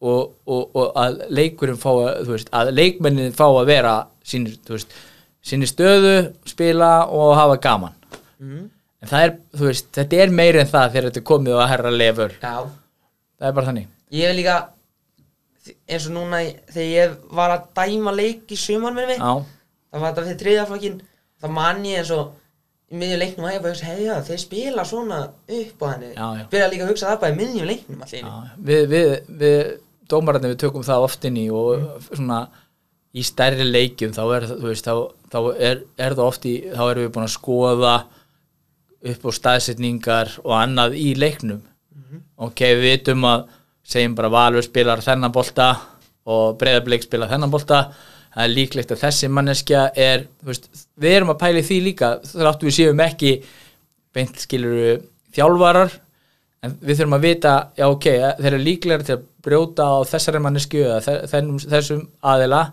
[0.00, 4.56] og, og, og að leikurinn fá að, þú veist, að leikmennin fá að vera sínir,
[4.66, 4.98] þú veist,
[5.44, 6.16] sínir stöðu
[6.48, 7.96] spila og hafa gaman.
[8.40, 11.70] En það er, þú veist, þetta er meiri en það þegar þetta er komið að
[11.74, 12.54] herra lefur Já,
[13.40, 13.88] það er bara þannig.
[14.10, 14.58] Ég hef líka
[15.90, 16.40] eins og núna
[16.72, 19.32] þegar ég var að dæma leik í sumar með mig já,
[19.90, 21.00] það var þetta fyrir þriðaflokkin
[21.42, 22.30] það man ég eins og
[22.90, 25.20] miðjum leiknum að ég bara hugsa, heiða, þeir spila svona
[25.60, 26.10] upp á henni.
[26.50, 28.32] Byrja líka að hugsa það bara í miðjum leiknum allir
[28.70, 29.60] við, við, við
[30.10, 32.40] dómararnir við tökum það oft inn í og svona
[33.10, 37.06] í stærri leikjum þá er, veist, þá, þá er, er það oft í, þá erum
[37.06, 37.94] við búin að skoða
[39.10, 41.62] upp á staðsetningar og annað í leiknum.
[42.40, 43.46] Ok, við vitum að
[43.86, 45.70] segjum bara Valur spilar þennan bolta
[46.30, 47.80] og Breiðablik spilar þennan bolta
[48.34, 50.68] það er líklegt að þessi manneskja er, veist,
[51.00, 53.32] við erum að pæli því líka þráttu við séum ekki
[54.14, 55.02] beint skilur
[55.34, 55.96] þjálfarar
[56.66, 58.06] en við þurfum að vita, já ok
[58.38, 62.64] þeir eru líklega til að brjóta á þessari mannesku eða þessum aðila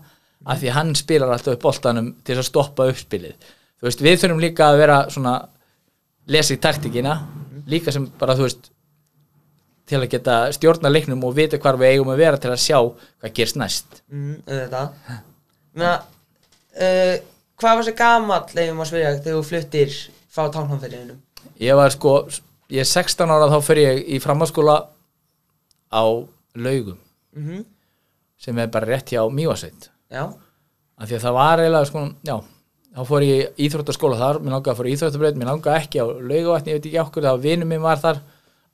[0.47, 3.35] af því hann spilar alltaf upp boltanum til að stoppa uppspilið.
[3.77, 5.35] Þú veist, við þurfum líka að vera svona
[6.33, 7.15] lesa í taktikina
[7.71, 8.69] líka sem bara þú veist
[9.87, 12.79] til að geta stjórna leiknum og vita hvar við eigum að vera til að sjá
[12.83, 14.01] hvað gerst næst.
[14.11, 15.25] Mm, auðvitað
[15.77, 16.01] Meina,
[16.81, 17.15] uh,
[17.61, 19.95] hvað var sér gamall leiðum að spyrja þegar þú fluttir
[20.33, 21.17] frá tálnhamfyririnu
[21.61, 22.13] ég var sko,
[22.73, 24.77] ég er 16 ára þá fyrir ég í framhaldsskóla
[25.93, 26.03] á
[26.57, 26.97] laugum
[27.37, 27.65] mm
[28.37, 32.35] sem er bara rétt hjá Mývasveit já, af því að það var eiginlega sko, já,
[32.93, 36.01] þá fór ég í íþróttaskóla þar mér langaði að fór í íþróttabreyt, mér langaði ekki
[36.01, 38.19] á laugavatni, ég veit ekki okkur, var vinur minn var þar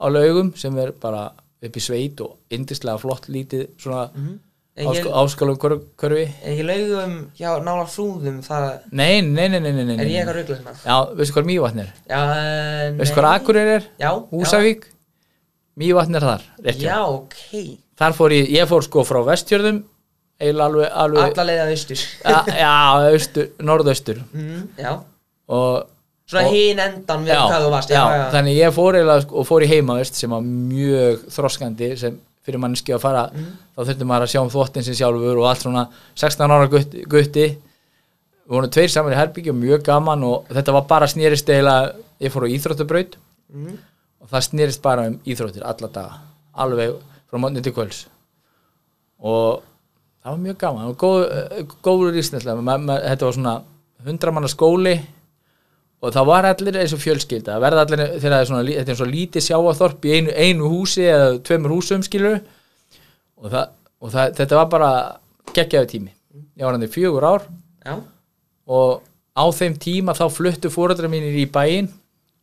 [0.04, 1.30] á laugum sem er bara
[1.64, 6.66] upp í sveit og indislega flott lítið svona mm Er ég- áskálum körfi er ekki
[6.66, 10.18] laugum hjá nála frúðum það nei, nei, nei, nei, nei, nei, er ég nei.
[10.18, 10.76] eitthvað ruggla hérna?
[10.86, 11.94] Já, veistu hvað Mývatn er?
[12.10, 13.88] já, uh, veistu hvað Akureyri er?
[14.02, 14.90] já, Húsavík?
[15.78, 16.44] Mývatn er þar,
[16.78, 17.40] já, ok.
[17.98, 19.84] Þar fór ég, ég fór sko frá vestjörðum
[20.42, 22.04] eiginlega alveg, alveg alla leiða austur.
[22.64, 22.74] Já,
[23.14, 24.22] austur, norðaustur.
[24.34, 24.94] Mm, já,
[25.54, 25.88] og
[26.30, 29.66] svona hinn endan við hvað þú varst já, þannig ég fór eiginlega sko- og fór
[29.66, 33.46] í heimavist sem var mjög þroskandi sem fyrir manneski að fara Mhm.
[33.78, 37.04] þá þurfti maður að sjá um þvottin sin sjálfur og allt svona 16 ára gutti,
[37.08, 37.46] gutti
[38.44, 42.32] við vorum tveir saman í herbyggju mjög gaman og þetta var bara snýrist eiginlega, ég
[42.32, 43.16] fór á íþróttabraut
[43.54, 43.78] Mhm.
[44.22, 46.14] og það snýrist bara um íþróttir alla daga,
[46.56, 46.96] alveg
[47.32, 48.06] frá mótni til kvöls
[49.24, 49.64] og
[50.24, 50.98] það var mjög gaman og
[51.32, 53.62] eh, góður ísneslega þetta var svona
[54.06, 55.00] 100 manna skóli
[56.04, 59.00] og það var allir eins og fjölskylda það verða allir þegar er svona, þetta er
[59.00, 62.42] svo lítið sjáaþorp í einu, einu húsi eða tveimur húsum skilur
[63.40, 63.72] og, það,
[64.04, 64.92] og það, þetta var bara
[65.54, 66.14] geggjaðu tími.
[66.58, 67.48] Ég var hann í fjögur ár.
[67.84, 67.98] Já,
[68.70, 69.04] og
[69.36, 71.90] á þeim tíma þá fluttu fóreldrar mínir í bæinn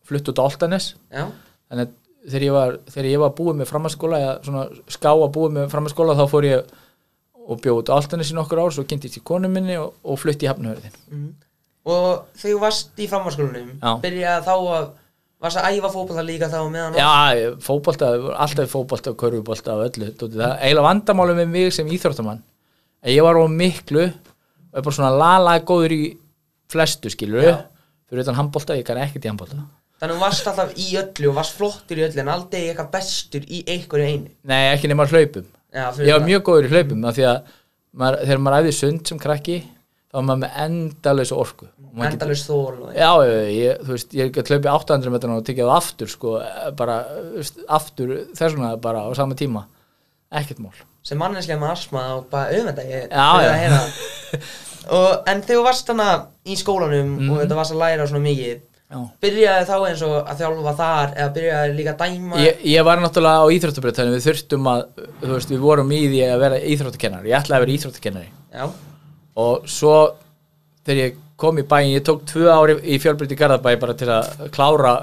[0.06, 1.28] fluttu út á Altanes já,
[1.70, 1.96] þannig að
[2.30, 5.70] þegar ég var, þegar ég var búið með framhanskóla eða svona ská að búið með
[5.72, 6.74] framhanskóla þá fór ég
[7.50, 10.20] og bjóð út á Altanes í nokkur ár svo kynntist ég konu minni og, og
[10.20, 10.98] flutti í Hafnahörðin
[11.88, 13.92] og þegar þú varst í framhalskólanum Já.
[14.02, 14.88] byrjaði þá að
[15.40, 17.10] varst að æfa fótbolta líka þá meðan Já,
[17.64, 18.10] fótbolta,
[18.44, 22.42] alltaf fótbolta og körfubolta og öllu, það er eiginlega vandamálum með mig sem íþróttamann
[23.00, 26.02] að ég var á miklu og er bara svona lalaði góður í
[26.70, 27.54] flestu skilur Já.
[28.10, 29.64] fyrir utan handbolta, ég kann ekkert í handbolta.
[30.00, 32.92] Þannig að þú varst alltaf í öllu og varst flottur í öllu en aldrei eitthvað
[32.94, 34.30] bestur í einhverju einu.
[34.48, 35.48] Nei, ekki nema hlaupum.
[35.70, 37.20] Já, Ég var mjög góður í hlaupum að
[37.90, 39.58] maður, þegar maður æfði sund sem krakki
[40.10, 41.68] þá var maður með endalösa orku.
[42.06, 43.10] Endalust þól Já,
[43.50, 46.36] ég, þú veist, ég get hlaupið 800 metrar og tekið það aftur, sko,
[46.78, 46.96] bara,
[47.68, 49.64] aftur þess vegna bara á sama tíma,
[50.30, 50.74] ekkert mál.
[51.02, 53.76] sem manneslega með asma og bara auðvenda ég að
[54.96, 57.30] og, en þegar þú varst þannig í skólanum Mhm.
[57.32, 58.98] og þetta varst að læra svona mikið Já.
[59.22, 62.40] byrjaði þá eins og að þjálfa þar eða byrjaði líka að dæma?
[62.44, 64.84] Ég, ég var náttúrulega á íþróttabrið þannig við þurftum að,
[65.30, 68.30] veist, við vorum í því að vera íþróttakennari, ég ætlaði að vera íþróttakennari
[69.40, 69.96] og svo
[70.84, 74.48] þegar ég kom í bæinn, ég tók tvö ári í fjölbrytti Garðabæ bara til að
[74.54, 74.94] klára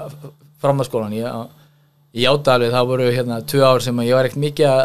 [0.62, 1.26] framhaldsskólan ég,
[2.14, 4.82] í Jádalvi það voru hérna tvö ár sem ég var ekkert mikið að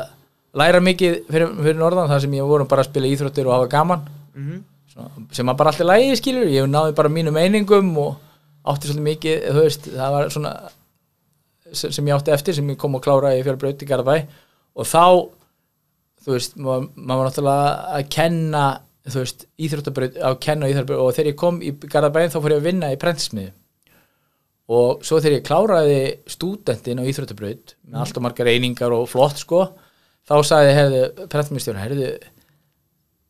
[0.59, 3.71] læra mikið fyrir, fyrir norðan þar sem ég vorum bara að spila íþróttir og hafa
[3.73, 4.05] gaman.
[4.37, 4.61] Mhm,
[4.93, 8.11] Svona, sem að bara allir lægi skilur ég náði bara mínum einingum og
[8.69, 10.51] átti svolítið mikið, þú veist, það var svona
[11.73, 14.27] sem ég átti eftir sem ég kom að klára í fjölbraut í Garðabæ.
[14.77, 15.05] Og þá
[16.23, 18.63] þú veist, maður maður var náttúrulega að kenna
[19.11, 22.61] þú veist, íþróttabraut, að kenna íþróttabraut og þegar ég kom í Garðabæn þá fór ég
[22.61, 23.51] að vinna í prentsmiðu
[24.73, 25.97] og svo þegar ég kláraði
[26.31, 29.65] stúdentin á íþróttabraut með allt og margar einingar og flott sko
[30.23, 31.01] þá sagði, herðu,
[31.33, 32.13] prentsmiðstjórn herðu,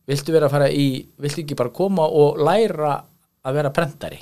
[0.10, 0.86] viltu vera að fara í
[1.24, 2.94] viltu ekki bara koma og læra
[3.44, 4.22] að vera prentari?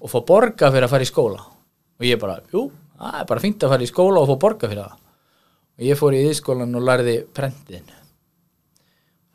[0.00, 1.44] Og fá borga fyrir að fara í skóla.
[2.00, 2.66] Og ég bara, jú,
[2.98, 4.98] það er bara fínt að fara í skóla og fá borga fyrir það.
[5.78, 7.86] Og ég fór í yðskólan og lærði prentin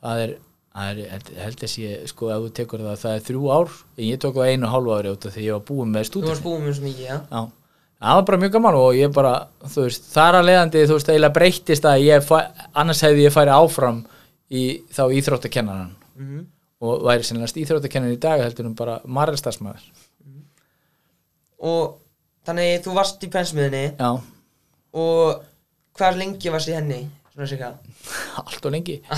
[0.06, 0.34] það er,
[0.76, 4.06] það er held, að sé, sko, ef þú tekur það það er þrjú ár, en
[4.10, 6.32] ég tók það einu hálfu ári út af því ég var búin með þú stúdent
[6.34, 7.18] varst búið með svo mikið, já.
[7.32, 7.42] Já,
[8.06, 9.34] það var bara mjög gaman og ég bara,
[9.72, 12.36] þú veist, þar að leiðandi, þú veist, eiginlega breyttist að ég, fæ,
[12.84, 14.02] annars hefði ég færi áfram
[14.52, 16.46] í þá íþróttakennaran Mhm.
[16.82, 19.80] og væri sennast íþróttakennan í dag heldur um bara margastafsmaður.
[21.66, 21.96] og
[22.46, 24.10] þannig þú varst í pensmiðinni Já,
[24.94, 25.42] og
[25.98, 27.00] hvað lengi varst í henni
[27.36, 27.76] svona sig að
[28.46, 28.98] allt og lengi.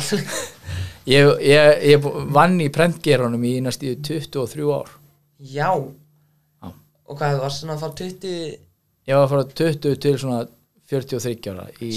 [1.08, 2.04] Ég, ég, ég
[2.36, 4.90] vann í prentgerunum í næstu 23 ár.
[5.40, 6.68] já Já.
[7.08, 8.32] og hvað þú varst svona að fá 20
[9.08, 10.42] Ég var frá 20 til svona
[10.92, 11.92] 43 ára í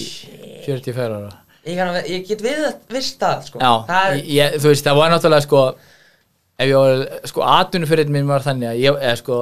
[0.67, 1.33] 44 ára.
[1.67, 2.63] ég, kann, að- ég get við
[2.95, 5.65] vist það sko Já, það er, ég, þú veist, það var náttúrulega sko
[6.61, 7.03] ef ég var,
[7.33, 9.41] sko, atvinnufyrir minn var þannig að ég, eða sko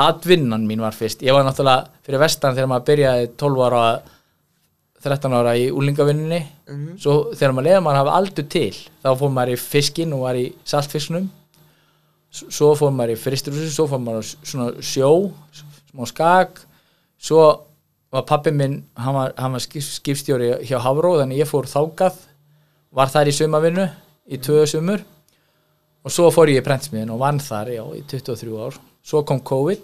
[0.00, 3.84] atvinnan mín var fyrst, ég var náttúrulega fyrir vestan þegar maður byrjaði 12 ára
[5.02, 6.98] 13 ára í úlingavinninni Mhm.
[7.00, 10.34] svo þegar maður leiði maður hafa aldur til þá fór maður í fiskin og var
[10.34, 11.28] í saltfisknum
[12.30, 15.32] svo fór maður í fristurhúsi, svo fór maður svona sjó
[15.90, 16.60] smá skak.
[17.18, 17.40] Svo
[18.12, 22.14] var pappi minn hann var, hann var skip, skipstjóri hjá Hafró þannig ég fór þákað
[22.92, 23.88] var þar í sumavinnu
[24.30, 25.02] í tvö sumur.
[26.04, 28.78] Og svo fór ég í prentsmiðin og vann þar já, í 23 ár.
[29.02, 29.80] Svo kom COVID.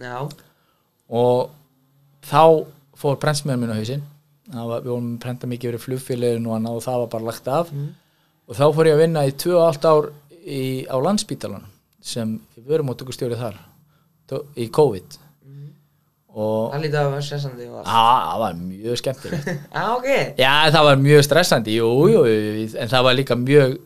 [0.00, 0.28] Já,
[1.08, 1.50] og
[2.26, 2.66] þá
[2.98, 4.02] fór prentsmiðin minn á hausinn
[4.52, 7.70] var, við vorum prenta mikið fyrir flugfélagin og annað og það var bara lagt af.
[8.44, 10.10] Og þá fór ég að vinna í 2,5 ár
[10.44, 11.64] í, á landsbítalan
[12.04, 12.34] sem
[12.68, 13.56] vörumóttökustjóri þar
[14.28, 15.20] tó- í COVID.
[16.34, 17.88] Og það lítið að vera stressandi og allt.
[17.94, 19.50] Á, það var mjög skemmtilegt.
[19.70, 20.08] Já, ok.
[20.42, 23.76] Já, það var mjög stressandi, jú, jú, jú, en það var líka mjög,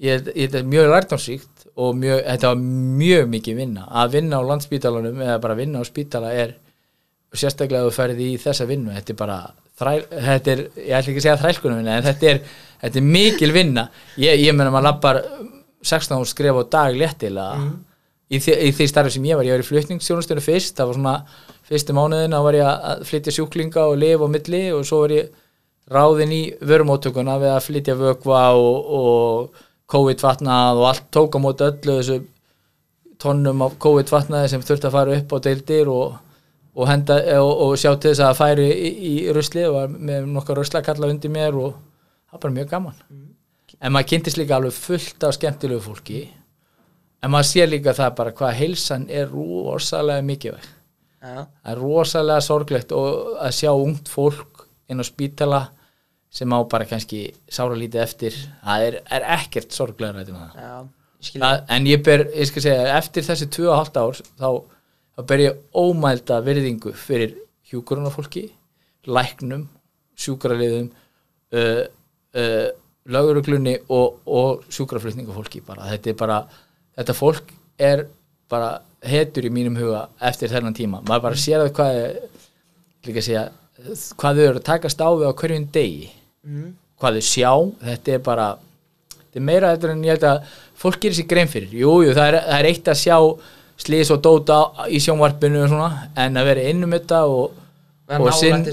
[0.00, 2.62] ég, ég, mjög lærtámsíkt og mjög, þetta var
[3.02, 3.84] mjög mikið vinna.
[4.02, 6.56] Að vinna á landspítalanum eða bara vinna á spítala er,
[7.36, 9.38] sérstaklega að þú ferði í þessa vinnu, þetta er bara,
[9.80, 12.42] þræl, þetta er, ég ætla ekki að segja þrælkunum en þetta er,
[12.82, 13.86] þetta er mikil vinna.
[14.20, 15.22] Ég, ég meina maður lappar
[15.82, 17.70] 16 og skrifa á dag léttilega
[18.32, 20.98] í, því, í því starfi sem ég var, ég var í flutningsstjónustunni fyrst, það var
[20.98, 21.16] svona
[21.68, 25.16] fyrstu mánuðin, þá var ég að flytja sjúklinga og lifa á milli og svo var
[25.16, 25.30] ég
[25.92, 31.66] ráðin í vörumóttökuna við að flytja vökva og, og COVID-vatnað og allt tók á móti
[31.66, 32.20] öllu þessu
[33.22, 36.14] tonnum af COVID-vatnaði sem þurfti að fara upp á deildir og,
[36.74, 40.28] og, henda, og, og sjá til þess að færi í, í rusli og var með
[40.32, 43.02] nokkar ruslakalla undir mér og það var bara mjög gaman.
[43.82, 46.22] En maður kynntist líka alveg fullt af skemmtilegu fólki.
[47.22, 50.70] En maður sér líka það bara hvað heilsan er rosalega mikilvæg.
[51.22, 55.60] Já, það er rosalega sorglegt og að sjá ungt fólk inn á spítala
[56.32, 60.54] sem á bara kannski sára lítið eftir það er, er ekkert sorglega rættum það.
[60.56, 60.72] já,
[61.20, 64.48] ég skil það en ég ber, ég skal segja eftir þessi 2,5 ár þá,
[65.16, 67.36] þá ber ég ómælda virðingu fyrir
[67.70, 68.46] hjúkurunarfólki
[69.08, 69.66] læknum,
[70.18, 70.90] sjúkraliðum
[71.56, 71.84] uh,
[72.38, 72.68] uh,
[73.10, 76.38] löguruglunni og, og sjúkraflutningafólki bara, þetta er bara
[76.96, 78.06] þetta fólk er
[78.52, 81.00] bara hetur í mínum huga eftir þennan tíma.
[81.08, 81.96] Maður bara sér að hvað
[83.06, 83.46] líka að segja,
[84.20, 86.12] hvað þau eru að takast á við á hverjum degi.
[87.02, 87.50] Hvað þau sjá,
[87.88, 88.46] þetta er bara
[89.16, 92.14] þetta er meira þetta en ég held að fólk gerir sér grein fyrir, jú, jú,
[92.14, 93.16] það það er eitt að sjá
[93.80, 94.60] slís og dóta
[94.92, 97.58] í sjónvarpinu og svona, en að vera innum þetta og,
[98.12, 98.70] og og allt,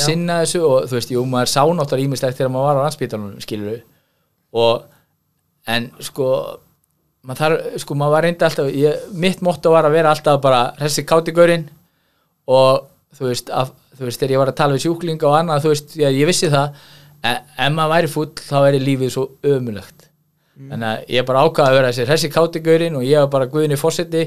[0.00, 3.42] sinna þessu og þú veist, jú, maður sá náttúrulega ímislegt þegar maður var á landsbítalunum,
[3.44, 3.82] skilur við
[4.62, 4.86] og,
[5.70, 6.30] en sko
[7.22, 10.64] maður þarf, sko, maður var reynda alltaf ég, mitt motto var að vera alltaf bara
[10.80, 11.68] þessi kátigurinn
[12.50, 15.64] og þú veist, að, þú veist, þegar ég var að tala við sjúklinga og annað,
[15.64, 16.82] þú veist, ég, ég vissi það
[17.22, 20.01] en ef maður væri fúll, þá væri lífið svo ömulegt
[20.70, 23.78] þannig að ég bara ákvaða að vera þessi þessi kátigurinn og ég var bara Guðni
[23.80, 24.26] Fossetti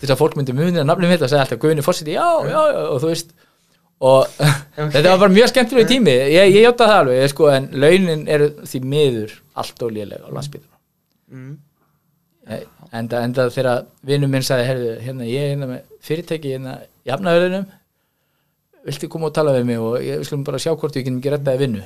[0.00, 2.58] þess að fólk myndi munið að nafnum mitt og segja alltaf Guðni Fossetti, já, já,
[2.72, 3.32] já, og þú veist
[3.98, 4.26] og
[4.94, 6.14] þetta var bara mjög skemmtilega tími.
[6.30, 10.30] Ég, ég hjáta það alveg, sko, en launin eru því miður allt og lélega á
[10.30, 10.74] landsbytunum
[11.28, 11.58] Mm.
[12.48, 12.62] Eh,
[12.96, 17.10] enda, enda þegar vinnum minn sagði herðu, hérna, ég er hérna með fyrirtæki hérna í
[17.12, 17.66] hafnaðurðinum
[18.88, 21.34] viltu koma og tala við mig og ég skulum bara sjá hvort við getum ekki
[21.34, 21.82] rettaði vinnu.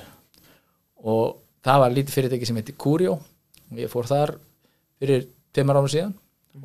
[1.02, 3.16] Og það var lítið fyrirtæki sem heitir Curio.
[3.18, 3.31] og
[3.78, 4.34] ég fór þar
[5.02, 6.12] fyrir tveimar árum síðan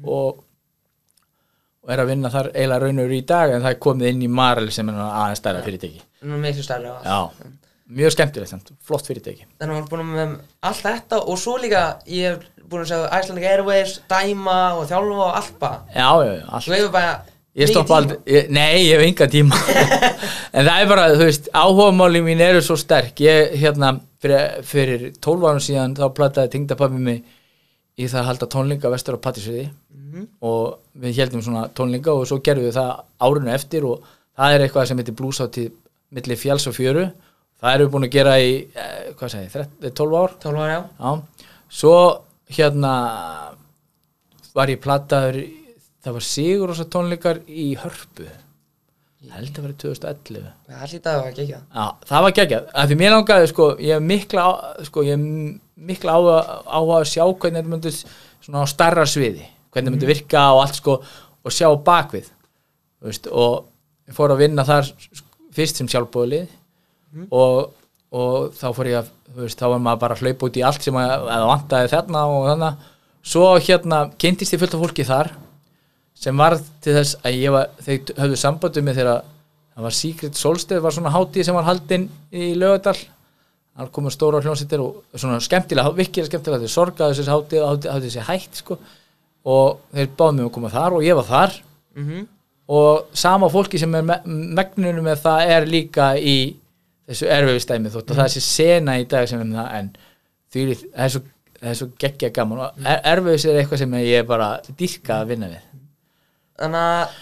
[0.03, 0.41] og,
[1.83, 4.33] og er að vinna þar eiginlega raunur í dag en það er komið inn í
[4.39, 6.03] Marel sem er aðeins stærra fyrirtæki.
[6.27, 6.35] Og
[6.97, 7.07] allt.
[7.07, 7.53] já,
[8.01, 9.47] mjög skemmtilegt samt, flott fyrirtæki.
[9.61, 10.35] Þannig að maður er búin með
[10.71, 15.31] allt þetta og svo líka ég er búin að segja Icelandic Airways, dæma og þjálfa
[15.31, 15.81] og bara.
[15.95, 17.33] Já, já, já, allt.
[17.57, 17.95] Ég tíma.
[17.97, 19.57] aldrei, ég, nei, ég hef enga tíma.
[20.57, 23.17] En það er bara, þú veist, áhugamáli mín eru svo sterk.
[23.21, 27.23] Ég, hérna, fyrir, fyrir 12 árum síðan þá plataði tengdapappi mig
[27.97, 29.67] í það að halda tónlinga vestur á Patrísviði
[30.45, 32.91] og við heldum svona tónlinga og svo gerðum við það
[33.27, 34.05] árinu eftir og
[34.37, 35.71] það er eitthvað sem heitir blúsáttíð
[36.17, 37.07] milli fjalls og fjöru.
[37.57, 40.35] Það erum við búin að gera í, eh, hvað segi, 13, 12 ár?
[40.43, 40.81] 12 ára, já.
[41.01, 41.95] Já, svo
[42.53, 42.93] hérna
[44.53, 45.39] var ég plataður
[46.03, 48.27] það var Sigurosa tónleikar í Hörpu
[49.33, 51.35] held að vera 2011 Það hlýta að það var
[51.77, 55.17] Já, það var geggjað, af því mér langaði sko, ég hef mikla, á- sko, ég
[55.17, 56.19] hef mikla á,
[56.69, 60.61] á að sjá hvernig þetta myndi svona á starra sviði hvernig þetta myndi virka og
[60.65, 62.29] allt sko og sjá bakvið
[63.07, 63.65] veist, og
[64.07, 64.91] ég fór að vinna þar
[65.57, 66.47] fyrst sem sjálfbóðlið
[67.31, 67.73] og,
[68.13, 69.09] og þá fór ég að
[69.41, 72.23] veist, þá var maður bara að hlaupa út í allt sem að, að vantaði þarna
[72.37, 72.85] og þannig
[73.27, 75.31] svo hérna kynntist ég fullt af fólki þar
[76.17, 79.27] sem varð til þess að ég var, þeir höfðu sambandi með þegar
[79.77, 82.97] það var Secret Solstead var svona hátíð sem var haldin í Lögadal
[83.77, 88.07] það komið stóra hljónsittir og svona skemmtilega, virkilega skemmtilega þeir sorgaði þessi hátíð, hátíð, hátíð
[88.07, 88.79] þessi hætt sko.
[89.47, 91.59] Og þeir báðu mig að koma þar og ég var þar.
[91.97, 92.25] Mm
[92.67, 96.37] og sama fólki sem er me megnunum með það er líka í
[97.07, 99.91] þessu erfiðstæmi þótt að það sé sena í dag sem er með það en
[100.51, 101.21] því það er svo,
[101.61, 102.65] er svo geggja gaman.
[102.65, 105.63] Og er, erfiðs er eitthvað sem ég er bara dýrka að vinna við
[106.57, 107.17] Þannig að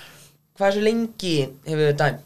[0.55, 2.19] hvað er svo lengi hefur við dæm?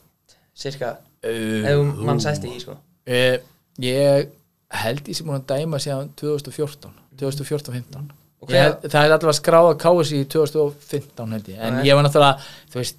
[0.59, 2.77] cirka, Uh, ef mann sæst í, sko.
[3.07, 3.37] Uh,
[3.83, 4.29] Ég
[4.71, 9.33] held ég sem búin að dæma síðan 2014 2014-15 Og Ég hver- held- Það er
[9.35, 11.57] skráð að KSI í 2015 held ég.
[11.59, 11.83] En Nei.
[11.89, 12.39] ég var náttúrulega,
[12.71, 12.95] þú veist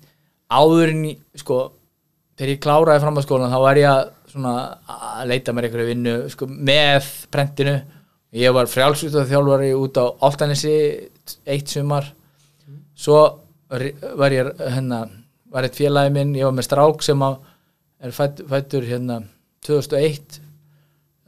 [0.51, 1.73] áður en ég, sko
[2.37, 4.53] þegar ég kláraði framhaldsskólan þá var ég að svona
[4.88, 7.83] að leita mér einhverju vinnu sko, með prentinu.
[8.33, 11.09] Ég var frjálsutað þjálfari út á Áltanessi
[11.46, 12.12] eitt sumar.
[12.94, 13.38] Svo ri-
[13.70, 15.00] var ég hérna,
[15.50, 17.38] var eitt félagi minn ég var með strák sem að
[18.00, 19.20] er fætt, fættur hérna
[19.66, 20.40] 2001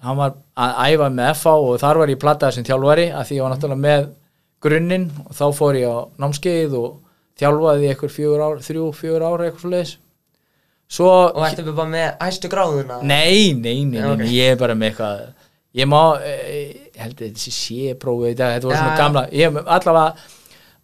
[0.03, 3.39] hann var að æfa með FA og þar var ég plattaði sem þjálfari að því
[3.39, 4.07] ég var náttúrulega með
[4.63, 6.91] grunninn og þá fór ég á námskeið og
[7.39, 9.93] þjálfaði í eitthvað fjögur ár, þrjú, fjögur ár eitthvað
[10.93, 12.99] svo Og ættum við bara með hæstu gráðuna?
[13.01, 14.21] Nei, nei, nei, nei, ok.
[14.21, 15.23] nei, ég er bara með eitthvað
[15.73, 16.43] Ég má, eh,
[16.93, 20.27] ég held að þessi sé prófið þetta, þetta voru Já, svona gamla Ég allavega,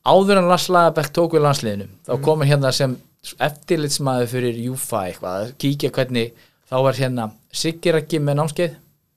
[0.09, 2.23] áður en Lars Lagerbäck tók við landsliðinu, þá Mhm.
[2.25, 2.97] kom hann hérna sem
[3.40, 6.33] eftirlitsmaður fyrir Júfa eitthvað, að kíkja hvernig
[6.71, 8.75] þá var hérna Siggirakki með námskeið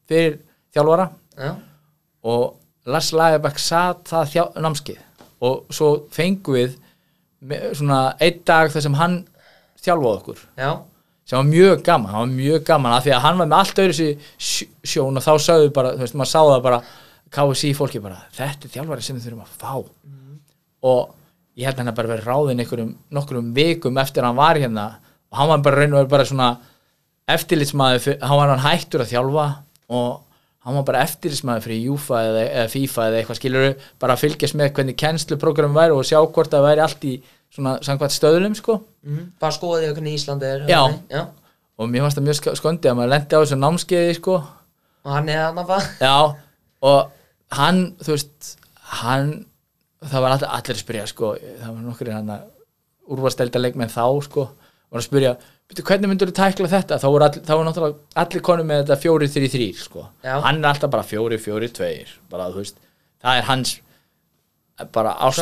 [0.10, 0.38] fyrir
[0.76, 1.10] þjálfara.
[1.38, 1.56] Já,
[2.24, 4.98] og Lars Lagerbäck satt það þjá, námskeið
[5.42, 6.78] og svo fengum við
[7.76, 9.16] svona einn dag þar sem hann
[9.82, 10.42] þjálfaði okkur.
[10.58, 10.72] Já,
[11.26, 13.96] sem var mjög gaman, var mjög gaman af því að hann var með allt öðru
[13.98, 16.82] sér sjón og þá sagðu bara, þú veist, maður sá það bara
[17.32, 19.74] KSI fólki bara, þetta er þjálfari sem við þurfum að fá
[20.84, 21.14] og
[21.58, 24.60] ég held að hann að bara verið ráðin einhverjum nokkrum vikum eftir að hann var
[24.62, 24.86] hérna.
[25.32, 26.50] Og hann var bara raun og verið bara svona
[27.32, 29.46] eftirlitsmaður, hann var hann hættur að þjálfa
[29.92, 30.08] og
[30.66, 33.68] hann var bara eftirlitsmaður fyrir Júfa eða, eða FIFA eða eitthvað skilur
[34.02, 37.14] bara að fylgjast með hvernig kennsluprogram væri og sjá hvort það væri allt í
[37.52, 38.80] svona samkvæmt stöðlum sko.
[39.06, 40.82] Mhm Bara skoðið hvernig Ísland er Já.
[41.12, 41.24] Já,
[41.78, 44.36] og mér fannst það mjög sk- skondið að maður lendi á þessu námskeiði sko.
[45.06, 45.88] Og hann er þarna bara.
[46.00, 46.18] Já,
[46.82, 47.12] og
[47.58, 48.52] hann þú veist,
[49.02, 49.32] hann
[50.10, 51.32] það var allir, allir að spyrja sko.
[51.62, 52.46] Það var nokkur hann að
[53.12, 54.48] úrvarstelda leikmenn þá sko,
[54.92, 55.34] var að spyrja
[55.72, 58.82] "Bíddu, hvernig myndur þú tækla þetta, þá voru, all, þá voru náttúrulega allir konum með
[58.82, 60.34] þetta fjóri þrý þrý sko, Já.
[60.44, 62.76] hann er alltaf bara fjóri fjóri tveir, bara þú veist.
[63.24, 63.76] Það er hans
[64.92, 65.40] bara ást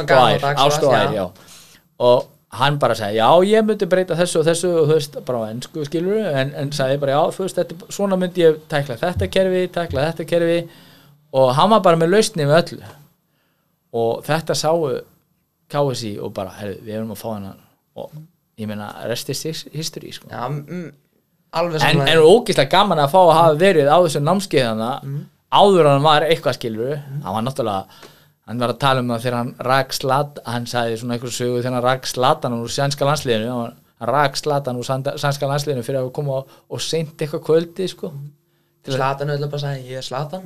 [1.99, 2.27] og
[2.59, 5.49] hann bara sagði, já ég myndi breyta þessu og þessu og þú veist, bara á
[5.53, 9.29] ennsku skilur en, en sagði bara, já þú veist, þetta, svona myndi ég tækla þetta
[9.33, 10.61] kerfi, tækla þetta kerfi.
[11.33, 12.93] Og hann var bara með lausni við öllu
[13.93, 14.83] og þetta sáu
[15.69, 17.59] KSI og bara, herru, við erum að fá hennan
[17.99, 18.11] og
[18.59, 20.27] ég meina, rest is his- history sko.
[20.31, 20.91] Já, mm,
[21.53, 24.89] en, saman en ógislega gaman að fá að hafa verið á þessu námskeiðana
[25.51, 27.85] áður en hann var eitthvað skilur hann var náttúrulega
[28.47, 31.61] hann var að tala um það þegar hann rak slat hann sagði svona eitthvað sögu
[31.61, 33.49] þegar hann rak slatan úr sænska landsliðinu.
[33.53, 34.85] Hann, rak slatan úr
[35.19, 38.07] sænska landsliðinu fyrir að koma og, og seint eitthvað kvöldi sko.
[38.09, 38.38] Að-
[38.87, 40.45] Slatan öll bara sagði, ég er Slatan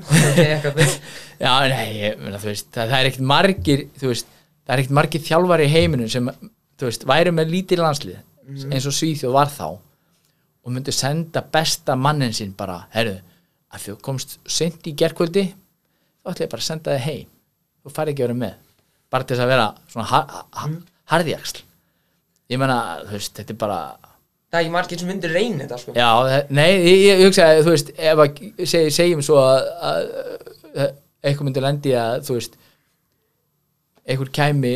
[1.43, 4.29] Já, nei, ég meina, þú veist, það, það er ekkert margir, veist,
[4.65, 6.29] það er ekkert margir þjálfari í heiminum sem,
[6.81, 8.21] veist, væri með lítið landslið,
[8.69, 9.67] eins og Svíþjóð var þá
[10.63, 13.17] og myndi senda besta mannin sinn bara, herru,
[13.73, 15.45] að þú komst sent í gerkvöldi,
[16.23, 17.29] þá ætla ég bara að senda þig heim,
[17.83, 18.57] þú fær ekki að vera með,
[19.11, 20.75] bara til þess að vera svona har, har,
[21.13, 21.63] harðjaksl.
[22.51, 23.79] Ég meina, þú veist, þetta er bara,
[24.53, 25.93] Það er ekki margir sem myndir reyna þetta sko.
[25.97, 26.09] Já,
[26.53, 30.03] nei, ég, ég, hugsa að þú veist, ef að seg, segjum svo að, að,
[30.77, 30.91] að
[31.25, 32.59] eitthvað myndi lendi í að þú veist
[34.03, 34.73] einhver kæmi,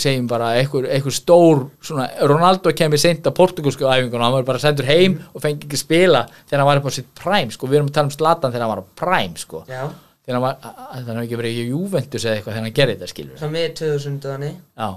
[0.00, 4.46] segjum bara einhver, einhver stór, svona Ronaldo kæmi seint að portugalsku æfingun og hann var
[4.48, 7.68] bara sendur heim og fengi ekki spila þegar hann var upp á sitt prime, sko,
[7.68, 9.60] við erum að tala um Zlatan þegar hann var á prime, sko.
[9.68, 9.82] Já,
[10.24, 12.96] þegar hann var, að- þannig að ekki verið ekki Juventus eða eitthvað þegar hann gerði
[12.96, 14.90] þetta, skilur svo með 2000 þannig Já,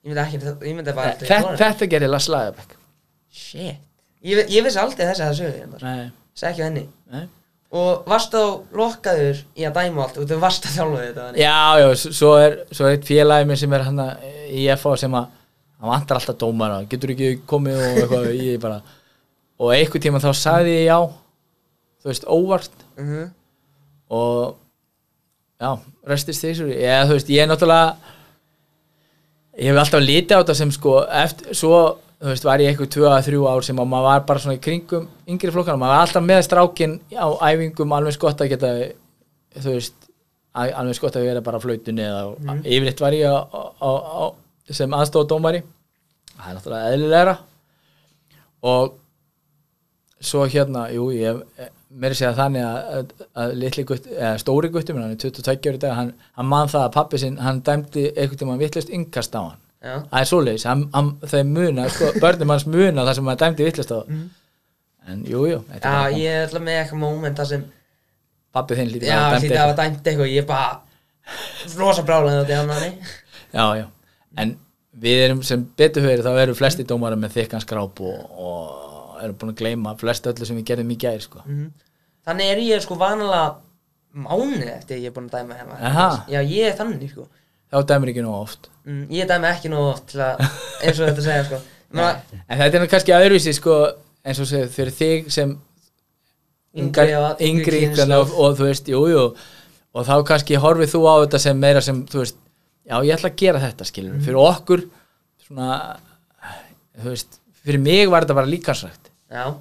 [0.00, 2.76] Ég myndi ekki, ég myndi bara þetta, þetta gerði Lars Lagerbäck
[3.30, 3.78] Shit.
[4.26, 6.82] Ég, ég vissi aldrei þess að sögu Nei, Sæði ekki henni.
[7.12, 7.26] Nei.
[7.80, 8.40] Og varst þá
[8.74, 12.56] lokkaður í að dæma allt og þú varst að þjálfa þetta Já, já, svo er,
[12.74, 14.00] svo er eitt félagi minn sem er hann
[14.50, 15.28] í FH sem að
[15.80, 18.80] hann vantar alltaf dómara, getur ekki komið og eitthvað í bara.
[19.60, 20.98] Og einhver tíma þá sagði ég já
[22.00, 22.86] þú veist, óvart.
[22.98, 23.30] Mhm.
[24.10, 24.56] og
[25.60, 25.78] já,
[26.10, 27.96] restist þessu ég, þú veist, ég er náttúrulega
[29.60, 31.76] ég hef alltaf litið á þetta sem sko, eftir, svo
[32.20, 34.58] þú veist, var ég eitthvað tvö að þrjú ár sem að maður var bara svona
[34.58, 38.72] í kringum yngri flokkana, maður var alltaf með strákin á æfingum alveg skott að geta
[39.56, 40.08] þú veist,
[40.52, 42.62] að- alveg skott að vera bara flautunni eða mm.
[42.64, 43.40] yfirleitt var ég á,
[43.80, 44.24] á, á,
[44.70, 45.62] sem aðstofa dómari
[46.40, 47.36] það er náttúrulega eðlilegra.
[48.70, 48.96] Og
[50.20, 51.40] svo hérna, jú, ég
[52.00, 55.80] mér segja þannig að, að, að litli gutt, eða stóri guttum, hann er 22 ári
[55.80, 59.42] dag, hann, hann man það að pappi sinn, hann dæmdi einhvern tímann vittlust yngast á
[59.42, 63.42] hann það er svoleiðis, hann, hann, þau muna sko, börnum hans muna það sem hann
[63.42, 64.00] dæmdi vittlust á
[65.10, 67.64] en jú, jú, ég er alltaf með eitthvað moment þar sem
[68.54, 72.42] pappi þinn lítið að hlítið dæmdi að hafa dæmt eitthvað Ég er bara rosa brálaði
[72.42, 73.14] þetta hann þannig
[73.56, 73.86] já, já,
[74.44, 74.54] en
[75.00, 79.38] við erum sem betur fyrir þá eru flesti dómara með þykkan skráp og, og erum
[79.40, 81.42] búin að gleyma flest öllu sem við gerðum í gær sko.
[82.26, 83.60] Þannig er ég sko vanalega
[84.10, 86.08] mánuð eftir ég er búin að dæma hérna.
[86.28, 87.28] Já, ég er þannig sko
[87.72, 88.68] þá dæmur ekki nú oft.
[88.86, 90.40] Mm, Ég dæmi ekki nóg oft til að
[90.82, 91.60] eins og þetta segja sko.
[92.48, 93.74] En þetta er kannski öðruvísi sko,
[94.24, 95.56] eins og segir fyrir þig sem
[96.78, 98.30] Yngri og- yngri yngri kynslóð.
[98.38, 99.24] og þú veist, jú, jú.
[99.94, 102.36] Og þá kannski horfið þú á þetta sem meira sem, þú veist,
[102.86, 104.22] já, ég ætla að gera þetta skilur, Mhm.
[104.22, 104.84] fyrir okkur
[105.48, 105.96] svona,
[107.00, 109.54] þú veist fyrir mig var þetta bara líkansrækt Já,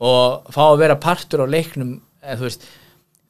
[0.00, 2.62] og fá að vera partur á leiknum eða, þú veist,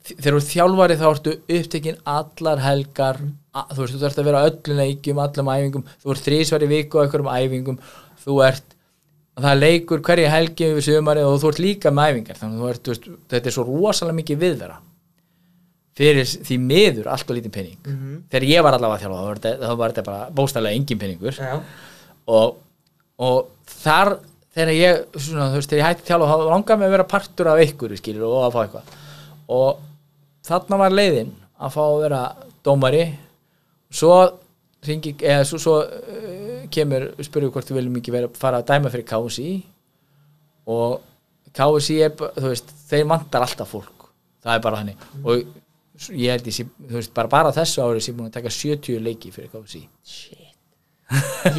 [0.04, 4.28] þegar þú ert þjálfari þá ertu upptekinn allar helgar a, þú veist, þú ert að
[4.28, 7.78] vera öllum leikjum allum æfingum, þú ert þrísvar í viku á einhverjum æfingum,
[8.24, 8.74] þú ert
[9.34, 12.40] það leikur hverja helgi við sumarið og þú ert líka með æfingar.
[12.40, 14.76] Þannig að þú ert, þetta er svo rosalega mikið viðvera.
[15.94, 17.90] Fyrir því miður allt og lítið penning
[18.30, 21.52] þegar ég var allavega þjálfa þá var þetta, bara bóstæðlega engin penningur já,
[22.26, 22.56] og,
[23.22, 23.36] og
[23.70, 24.16] þar
[24.56, 27.50] þegar ég, svona, þú veist, þegar ég hætti þjálfa þá langaði mig að vera partur
[27.52, 28.90] af ykkur skilur, og að fá eitthvað.
[29.54, 29.84] Og
[30.50, 31.30] þarna var leiðin
[31.62, 32.22] að fá að vera
[32.66, 33.04] dómari
[33.94, 34.14] svo
[34.84, 38.92] ringi, eða svo, svo uh, kemur, spurðu hvort við viljum ekki vera fara að dæma
[38.92, 39.50] fyrir KSI
[40.74, 41.02] og
[41.54, 44.08] KSI er, þú veist, þeir vantar alltaf fólk.
[44.44, 45.44] Það er bara hannig og
[46.10, 49.32] ég held ég, þú veist, bara, bara þessu ári sem búin að taka 70 leiki
[49.34, 50.40] fyrir KSI shit.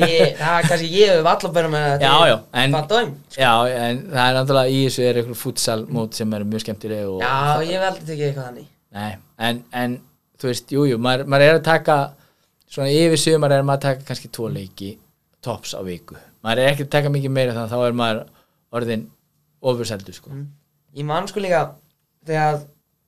[0.02, 3.12] Ég, Það er kannski ég hef allar Já, já, en- Hvað dæm?
[3.38, 7.12] Já, en það er náttúrulega í þessu er eitthvað futsal mót sem eru mjög skemmtileg
[7.22, 8.68] Já, ég hef aldrei tekið eitthvað þannig.
[8.96, 9.12] Nei,
[9.48, 9.98] en, en
[10.42, 11.98] þú veist, jú, jú, maður, maður er að taka
[12.76, 14.92] svona yfir sumar er maður að taka kannski tvo leiki
[15.46, 16.18] tops á viku.
[16.44, 18.24] Maður er ekki að taka mikið meira þannig að þá er maður
[18.76, 19.06] orðin
[19.66, 20.34] ofurseldu sko.
[20.96, 21.62] Ég man sko líka
[22.28, 22.64] þegar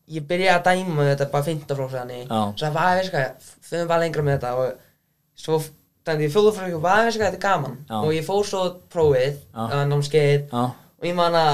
[0.08, 3.90] ég byrjaði að dæma þetta bara 15 flóks þannig svo að hvað, veist hvað, föðum
[3.92, 5.60] bara lengra með þetta og svo
[6.08, 7.76] þannig ég fjóðu frá ykkur, hvað, veist hvað, þetta er gaman.
[7.90, 7.98] Já.
[8.00, 8.62] og ég fór svo
[8.94, 11.54] prófið, uh, námskeið og ég man að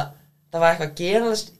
[0.53, 1.53] það var eitthvað að gerast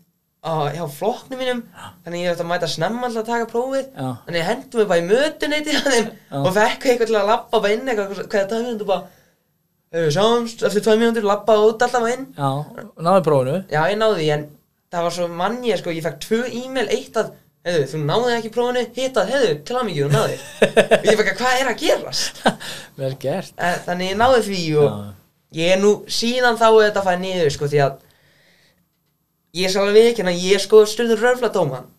[0.43, 1.61] á, hjá flokknum mínum
[2.03, 4.07] þannig ég ætti að mæta snemma alltaf að taka prófið Já.
[4.27, 5.75] þannig ég hendi mig bara í mötuneyti
[6.43, 9.03] og fekk eitthvað til að labba bara inn eitthvað, hvað er það mínútur bara
[9.93, 12.49] "Heyrðu, við sjáumst eftir tvað mínútur, labba út alltaf inn já,
[13.07, 14.45] náðu prófinu Já, ég náði því, en
[14.93, 17.31] það var svo mann ég, sko, ég fekk tvö e-mail, eitt að,
[17.65, 20.41] hefðu, þú náði ekki prófinu, hitt að, hefðu, til að mikið, þú náðir.
[20.99, 22.41] og ég fekk að, hvað er að gerast?
[22.99, 24.97] Vel gert Eh, Þannig ég náði því og
[25.61, 27.95] ég er nú, síðan þá er þetta fæði niður, sko, því að
[29.53, 31.89] ég er svolítið ekki, ég er sko stundum röfladóman.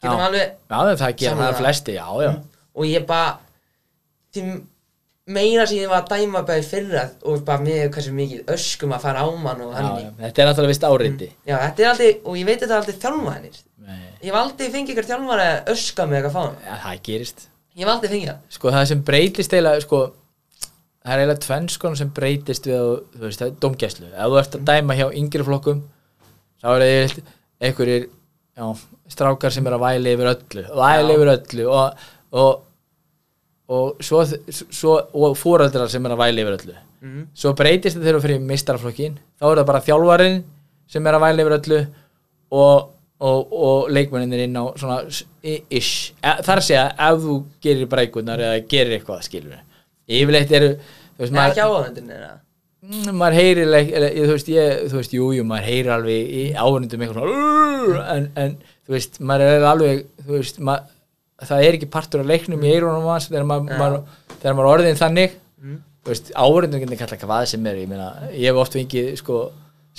[0.00, 0.26] Getum Já.
[0.26, 1.52] alveg, Já, það Sammála.
[1.52, 2.32] það flesti, já, já
[2.74, 3.38] og ég bara,
[4.32, 4.44] því
[5.30, 8.94] meira sem ég var að dæma bara í fyrra og bara með hversu mikið öskum
[8.96, 10.10] að fara á mann og já, já.
[10.20, 12.96] Þetta er náttúrulega vist áriði Já, þetta er aldrei, og ég veit þetta er aldrei
[13.04, 13.60] þjálfa hennir.
[14.20, 16.56] Ég hef aldrei fengið ykkur þjálfari að öska mig eitthvað fána.
[16.66, 18.40] ja, það gerist Ég hef aldrei fengið það.
[18.56, 20.00] Sko það sem breytist eiginlega sko,
[21.04, 24.40] það er eiginlega tvenn sko sem breytist við þú veist, það er dómgæslu ef þú
[24.42, 25.84] ert að dæma hjá yngri flokkum
[26.62, 27.22] þá er það
[27.60, 28.06] einhverjir
[28.56, 28.66] já,
[29.14, 32.62] strákar sem er að væli yfir öllu væli yfir öllu og, og,
[33.70, 37.22] og svo, svo og fóreldrar sem er að væli yfir öllu Mhm.
[37.32, 40.34] svo breytist þetta þegar þú fyrir meistaraflokkin þá er það bara þjálfarinn
[40.92, 41.78] sem er að væli yfir öllu
[42.52, 42.90] og,
[43.24, 44.98] og, og leikmenninir inn á svona
[45.72, 49.56] ish, E- þar að segja ef þú gerir breikunar eða gerir eitthvað skilur
[50.12, 50.68] yfirleitt eru
[51.16, 51.88] veist, Nei, ekki er það.
[52.04, 52.36] mm,
[52.90, 57.30] maður heyrir þú veist, ég, þú veist, jú, jú, maður heyrir alveg í áhörundum eitthvað
[57.30, 60.90] svona en, en þú veist, maður er alveg þú veist, maður,
[61.46, 63.80] það er ekki partur af leiknum í eyrunum hans þegar maður, Já.
[63.80, 65.38] maður, þegar maður orðin þannig.
[66.00, 69.40] Þú veist, áhörundum getur kalla hvað sem er ég meina, ég hef oft fengið sko,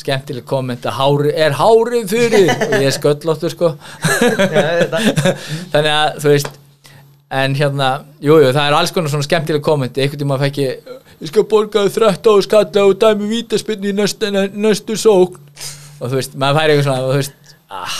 [0.01, 3.73] skemmtileg komment að hári, er hárið fyrir og ég er sköllóttur sko.
[5.71, 6.60] Þannig að þú veist
[7.31, 11.29] en hérna, jújú, jú, það er alls konar svona skemmtileg kommenti, einhvern tíma fekk ég
[11.29, 15.39] skal borga þau 13 skalla og dæmi vítaspinn í næstu, næstu sókn.
[16.01, 17.99] Og þú veist, maður færi eitthvað svona og þú veist, ah,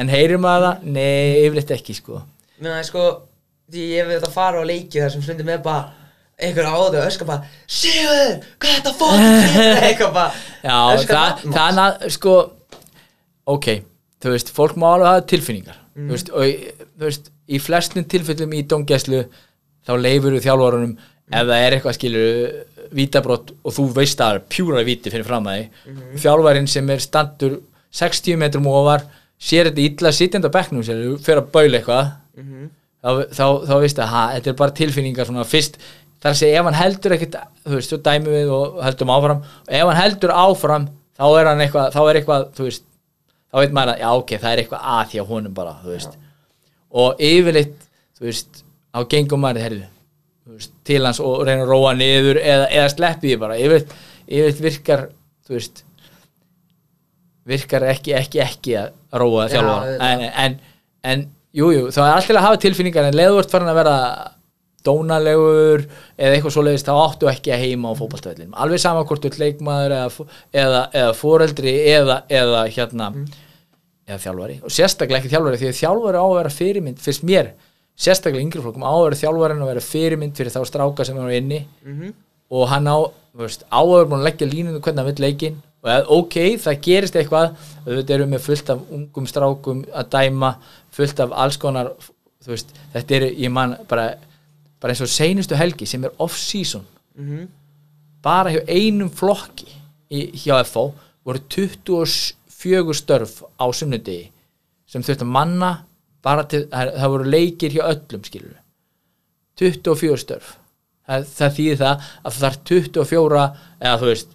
[0.00, 0.88] en heyrir maður það?
[0.96, 2.22] Nei, yfirleitt ekki sko.
[2.58, 3.04] Mér það er sko,
[3.70, 5.84] því ég hef þetta að fara á leiki þar sem stundum með bara
[6.38, 10.30] einhver áður og öskar bara Sigurður, hvað er þetta fyrir eitthvað bara
[10.64, 11.78] Já, öskar það, það hans.
[11.78, 12.34] na- sko
[13.54, 13.68] ok,
[14.22, 15.78] þú veist, fólk má alveg hafa tilfinningar.
[15.98, 16.42] Þú veist, og
[16.98, 19.22] þú veist, í flestum tilfellum í dóngeslu
[19.88, 20.96] þá leifur við þjálfarunum
[21.28, 22.28] ef það er eitthvað skilur
[22.98, 26.90] vítabrott og þú veist að það er pjúra víti fyrir fram að því þjálfarinn sem
[26.94, 27.58] er standur
[27.98, 29.04] 60 metrum ofar
[29.38, 32.12] sér þetta illa sitjandi á bekknum sér, fyrir að baula eitthvað
[33.02, 35.78] þá, þá, þá veist að ha, þetta er bara tilfinningar svona fyrst.
[36.18, 39.42] Þar að segja ef hann heldur ekkert þú veist, þú dæmi við og heldum áfram
[39.44, 40.88] og ef hann heldur áfram
[41.18, 42.84] þá er hann eitthvað, þá er eitthvað, þú veist
[43.48, 46.18] þá veit maður að, já ok, það er eitthvað að hjá honum bara, þú veist
[46.94, 47.76] og yfirleitt,
[48.18, 48.62] þú veist
[48.94, 49.86] á gengum maður, herðu
[50.54, 53.58] veist, til hans og reyna að róa niður eða, eða sleppi því bara.
[53.60, 53.84] Yfir,
[54.28, 55.04] yfir virkar
[55.46, 55.84] þú veist
[57.48, 60.56] virkar ekki, ekki, ekki að róa Já, þjálfa en, en,
[61.08, 61.22] en
[61.56, 63.96] jú, jú, þá er alltaf að hafa tilfinningar en leður vart farin að vera
[64.84, 65.84] dónalegur
[66.16, 69.40] eða eitthvað svoleiðist þá áttu ekki að heima á fótballtvellinum alveg sama hvort þú ert
[69.42, 70.28] leikmaður eða,
[70.62, 73.10] eða, eða foreldri eða, eða hérna
[74.08, 77.52] eða þjálfari og sérstaklega ekki þjálfari því að þjálfari á að vera fyrirmynd fyrst mér,
[77.98, 81.16] sérstaklega yngri flokkum á að vera þjálfari en að vera fyrirmynd fyrir þá stráka sem
[81.20, 81.60] eru inni.
[82.48, 82.96] Og hann á,
[83.36, 86.36] veist, á að vera búin að leggja línunum hvernig hann vill leikin og eða, ok,
[86.58, 87.50] það gerist eitthvað
[87.86, 90.54] auðvitað erum við fullt af ungum strákum að dæma,
[90.96, 91.92] fullt af alls konar
[92.48, 94.08] veist, þetta er, ég man bara,
[94.80, 96.82] bara eins og seinustu helgi sem er off-season.
[98.24, 99.68] Bara hjá einum flokki
[100.10, 100.88] í, hjá FO
[101.28, 101.44] voru
[102.58, 104.30] 24 störf á sunnudegi
[104.88, 105.70] sem þurfti að manna
[106.24, 108.56] bara til, það, voru leikir hjá öllum skilur
[109.58, 110.54] 24 störf.
[111.08, 113.44] Það, það þýðir það að það þarf 24
[113.80, 114.34] eða þú veist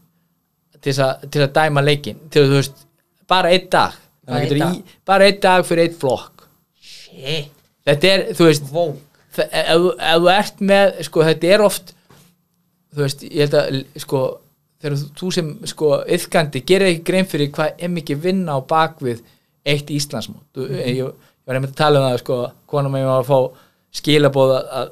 [0.84, 2.86] til að, til að dæma leikin til að þú veist,
[3.30, 4.00] bara einn dag.
[4.28, 4.78] Bara einn dag.
[4.78, 6.46] í, bara einn dag fyrir einn flokk.
[6.84, 7.52] Shit,
[7.88, 8.88] þetta er, þú veist þú-
[9.44, 11.94] ef þú ert með sko þetta er oft
[12.94, 14.24] þú veist, ég held að sko,
[14.84, 19.22] þegar þú- sem sko yðkandi gerir ekki grein fyrir hvað er mikið vinna á bakvið
[19.66, 20.44] eitt Íslandsmót.
[20.58, 20.80] Mm Mhm.
[20.84, 21.14] ég, ég
[21.48, 23.40] var einmitt að tala um það sko, konum með að fá
[23.94, 24.90] skilabóð að,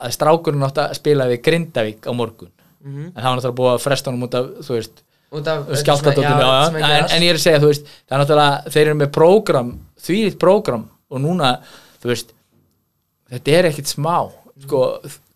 [0.00, 2.50] að strákurinn átt að spila við Grindavík á morgun.
[2.84, 3.06] Mhm.
[3.06, 6.32] en það var náttúrulega búið að fresta honum út af þú veist ekki
[6.90, 9.68] en, en ég er að segja, þú veist það er náttúrulega, þeir eru með prógram
[10.00, 11.50] þvílitt prógram og núna
[12.02, 12.32] þú veist,
[13.30, 14.16] þetta er ekkit smá.
[14.64, 14.80] Sko,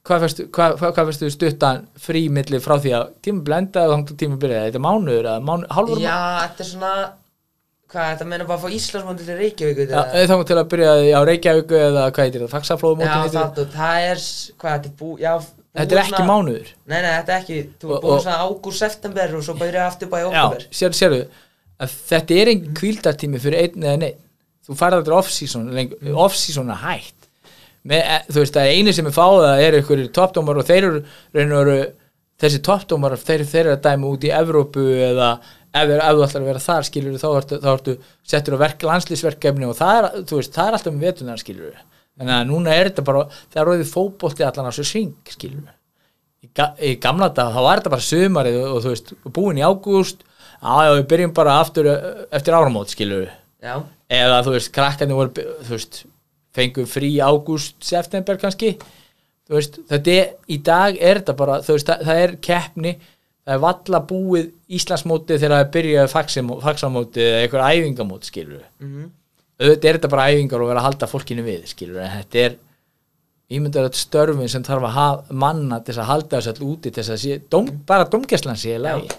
[0.05, 3.45] hvað fyrstu stuttan frí milli frá því að tíma
[3.89, 6.95] og þannig tíma byrjaði þetta er mánuður eða mánu, hálfur já, þetta er svona
[7.95, 10.27] hvað, þetta meina bara að fá Íslandsmóti til Reykjavík Já, eða?
[10.31, 14.25] þannig til að byrjaði á Reykjavíku eða hvað heitir það, já, faxaflóðumótin það, það er,
[14.61, 16.69] hvað, þetta er bú, já þetta er ekki svona- mánuður?
[16.85, 20.13] Nei, nei, þetta er ekki, þú er búin svona ágúst, september og svo bæri aftur
[20.13, 20.45] bara í Já,
[20.83, 21.23] sér, sérðu
[21.81, 24.21] að þetta er engin kvíldartími fyrir einn eða neitt
[24.65, 25.65] þú farið aldrei off-season
[26.15, 27.24] off-season er hægt
[27.91, 30.89] með, e, þú veist, það er eini sem er fáða er einhverjir toppdómar og þeir
[30.89, 31.03] eru,
[31.35, 31.77] veru
[32.41, 35.31] þessi toppdómar, þeir, þeir eru að dæma út í Evrópu eða
[35.75, 39.69] ef, þú ætlar að vera þar skilur þá ertu, þá ertu settur á verk, landslýsverkefni
[39.69, 41.81] og það er, þú veist, það er alltaf með vetunar skilur
[42.15, 45.73] þannig að núna er þetta bara það er róðið fótbolti allan á svo syng skilur
[46.45, 49.61] í, ga í gamla dag þá var þetta bara sumarið og, og þú veist, búin
[49.61, 53.27] í ágúst já, við byrjum bara aftur eftir áramót, skilur
[53.65, 53.79] Já,
[54.13, 56.03] eða þú veist, krakkarnir voru þú veist,
[56.55, 58.77] fengum frí ágúst september kannski.
[59.51, 62.95] Veist, þetta er, í dag er þetta bara veist, það, það er keppni
[63.45, 64.47] það er valla búið
[64.79, 69.11] Íslandsmótið þegar það er byrjað faxim- faxamótið eða einhver æfingamót, skilur við Mhm.
[69.61, 72.45] auðvitað er þetta bara æfingar og vera að halda fólkinu við, skilur við, en þetta
[72.47, 72.57] er
[73.55, 77.03] ímyndar þetta störfin sem þarf að hafa manna til að halda þess all úti til
[77.03, 79.11] þess að sé, dóm, bara domgæslan sé í lagi.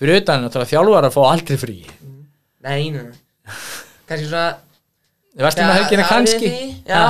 [0.00, 1.76] Fyrir utan að þjálfar að fá aldrei frí.
[2.66, 3.12] Nei, nei, nei.
[4.08, 4.56] Kannski svona
[5.32, 6.48] þið varst um að er kannski?
[6.48, 7.02] því, Já.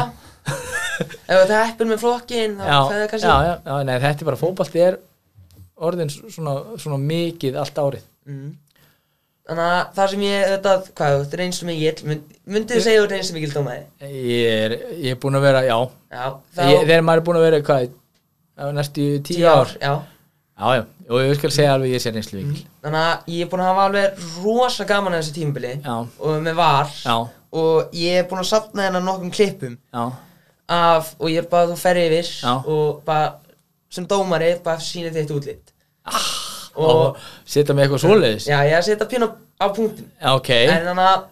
[1.33, 3.29] Ef það heppur með flokkin þá já, fæði það já, kannski.
[3.29, 4.99] já, já, nei, þetta er bara fótbalti er
[5.83, 8.05] orðin svona, svona mikið allt árið.
[8.29, 8.51] Mhm.
[9.43, 12.85] Þannig að það sem ég, þetta, hvað, þetta er eins og mikið mynd, Myndið þið
[12.85, 15.75] segja þú eins og mikið dómaði ég er, ég er búin að vera, já.
[16.15, 16.23] Já,
[16.55, 19.93] þá ég, þegar maður er búin að vera, hvað næstu tíu ár Já,
[20.63, 23.51] já, já, og ég skal segja alveg ég sé reynslu vikil þannig að ég er
[23.51, 26.95] búin að hafa alveg rosa gaman að þessu tímabili já, Og með var.
[27.03, 27.17] Já,
[27.53, 31.75] Og ég er búin að safna hérna nokkrum klippum af, og ég er bara að
[31.75, 32.53] þú fer yfir Já.
[32.65, 33.35] og bara
[33.93, 35.73] sem dómari bara sína þitt útlit.
[36.73, 38.47] Og og setja með eitthvað svoleiðis?
[38.49, 39.29] Já, ég er að setja pínu
[39.61, 41.25] á punktin Já, ok, en þannig að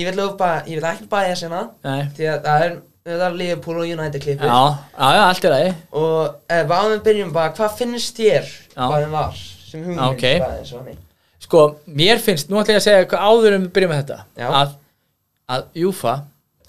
[0.00, 2.00] ég vil bara, ég vil ekki sena nei.
[2.16, 2.74] Því að það er,
[3.06, 4.58] það er Liverpool og United klippur Já,
[4.98, 8.96] já, já, allt er það og eh, bara við byrjum bara, hvað finnst þér hvað
[8.98, 9.40] þeim var
[9.70, 10.26] sem hugmynd Ok.
[10.42, 11.06] bara eins og þannig
[11.40, 14.48] Sko, mér finnst, nú ætla ég að segja áður um við byrjum með þetta Já.
[14.50, 14.74] að,
[15.50, 16.16] að Júfa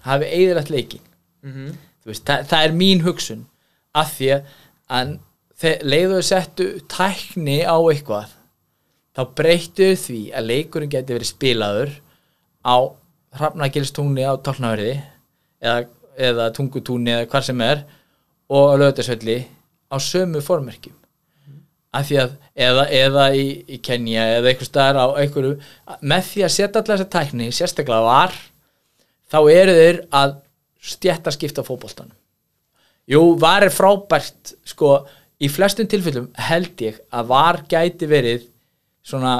[0.08, 1.08] hafi eigðilegt leikin
[1.46, 1.72] mm
[2.02, 3.42] Þú veist, það, það er mín hugsun
[3.94, 5.12] af því að
[5.62, 8.32] þeir leiðu að settu tækni á eitthvað
[9.14, 11.92] þá breyttu því að leikurinn geti verið spilaður
[12.66, 12.76] á
[13.38, 14.96] hrafnagilstúni á tálnaverði
[15.62, 15.76] eða,
[16.18, 17.84] eða tungutúni eða hvar sem er
[18.52, 19.38] og á lögðarsvelli
[19.92, 20.98] á sömu formerkjum.
[21.92, 25.58] Af því að eða, eða í, í Kenya eða einhver staðar á einhverju
[26.08, 28.38] með því að setja allar þessa tækni sérstaklega var
[29.32, 30.36] þá eru þeir að
[30.82, 32.16] stjætta skipta fótboltanum.
[33.10, 35.02] Jú, var er frábært sko,
[35.42, 38.46] í flestum tilfellum held ég að var gæti verið
[39.06, 39.40] svona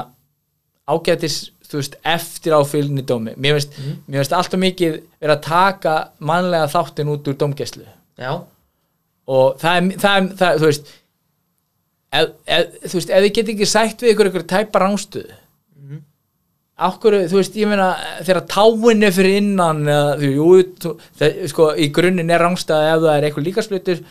[0.90, 3.32] ágætis veist, eftir áfylgni dómi.
[3.40, 7.86] Mér finnst, mér finnst alltaf mikið verið að taka mannlega þáttin út úr dómgæslu.
[8.20, 8.32] Já,
[9.30, 10.90] og það er, það er, það þú veist
[12.12, 15.38] ef, ef, þú veist, ef þið get ekki sætt við ykkur ykkur tæpa rángstöðu
[16.88, 17.92] Akkur, þú veist, ég meina
[18.24, 20.50] þegar táin er fyrir innan eða, þú, jú,
[20.82, 24.04] þú, það, sko, í grunninn er rángstæða ef það er eitthvað líkaslutur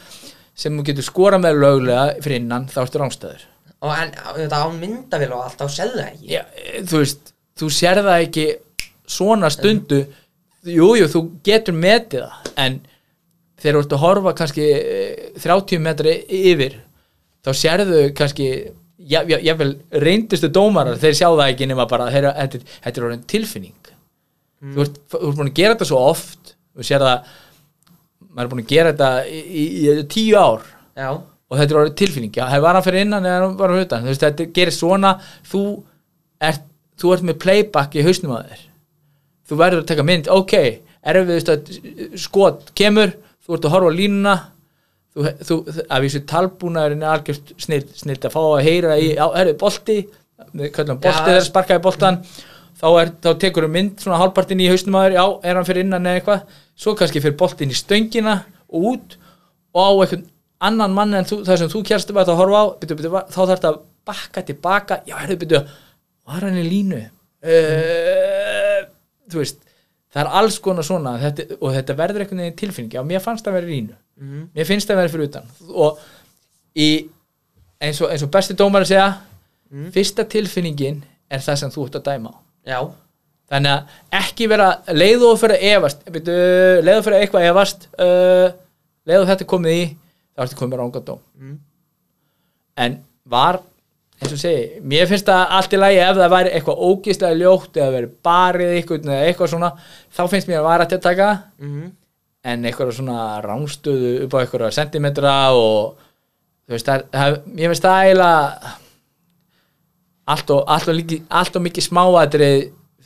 [0.61, 3.47] sem þú getur skora með löglega fyrir innan, þá ertu rángstæður
[3.81, 6.27] og en þetta á myndavél og allt þá selðu það ekki?
[6.35, 6.41] Já,
[6.89, 8.45] þú veist, þú sér það ekki
[9.11, 10.01] svona stundu.
[10.61, 12.77] Jú, jú, þú getur metið það en
[13.61, 16.13] þegar þú ert að horfa kannski eh, 30 metri
[16.51, 16.77] yfir
[17.41, 18.49] þá sérðu kannski
[19.09, 19.71] já, jável
[20.03, 23.91] reyndustu dómarar þeir sjá það ekki nema bara þeir, þetta, þetta er orðin tilfinning.
[24.61, 27.31] Þú, ert, þú ert búin að gera þetta svo oft þú sér það
[28.31, 30.67] maður er búin að gera þetta í, í, í tíu ár.
[30.97, 32.35] Já, og þetta er orðið tilfinning.
[32.37, 34.05] Já, var hann fyrir innan eða var hann utan?
[34.05, 35.15] Þú veist, þetta gerir svona
[35.49, 35.65] þú
[36.51, 36.63] ert,
[37.01, 38.63] þú ert með playback í hausnum að þér.
[39.51, 40.55] Þú verður að taka mynd, ok
[41.01, 41.69] erfiðust að
[42.19, 44.35] skot kemur þú ert að horfa línuna
[45.15, 49.27] þú, þú, að vísu talbúnaðurinn er algjört snill, snill að fá að heyra í, á,
[49.41, 49.99] erfið bolti
[50.73, 51.25] kallum bolti Já.
[51.27, 52.19] þegar sparkaði boltan
[52.81, 55.67] þá, er, þá tekur þú mynd svona hálfpartin í hausnum að þér, já, er hann
[55.67, 56.59] fyrir innan eða eitthvað.
[56.81, 58.37] Svo kannski fyrir boltin í stöngina
[58.71, 59.17] og út
[59.71, 60.27] og á einhvern
[60.61, 63.53] annan mann en þú, það sem þú kjærstu að horfa á byrju, byrju, þá þarf
[63.53, 63.81] þetta að
[64.11, 64.99] bakka tilbaka.
[65.09, 65.61] Já, herrðu, byrju,
[66.29, 67.01] var hann í línu?
[67.41, 68.81] Uh,
[69.31, 69.61] þú veist
[70.11, 73.45] það er alls konar svona þetta, og þetta verður einhvern veginn tilfinningi já, mér fannst
[73.45, 73.99] það að vera í línu
[74.55, 75.51] mér finnst það að vera fyrir utan.
[75.71, 76.01] Og
[76.77, 76.89] í,
[77.81, 79.07] eins, og, eins og besti dómar að segja
[79.95, 80.99] fyrsta tilfinningin
[81.31, 82.33] er það sem þú ert að dæma
[82.67, 82.79] já,
[83.51, 86.37] þannig að ekki vera leiðu og fyrir að byrju,
[86.83, 88.47] leiðu fyrir að eitthvað efast uh,
[89.07, 89.85] leiðu þetta komið í
[90.35, 91.21] þá ertu komið með rángat dóm.
[91.39, 91.57] Mm.
[92.83, 92.99] en
[93.31, 93.61] var
[94.21, 97.79] eins og segi, mér finnst það allt í lagi ef það væri eitthvað ógislega ljótt
[97.79, 99.71] eða verið barið eitthvað eða eitthvað svona
[100.13, 101.31] þá finnst mér að vara til að taka.
[101.59, 101.89] Mhm.
[102.51, 105.97] En eitthvað svona rángstöðu upp á eitthvað sentimetra og
[106.65, 108.75] þú veist, það, það, mér finnst það eiginlega
[110.31, 112.57] allt og, allt og, líki, allt og mikið smáatrið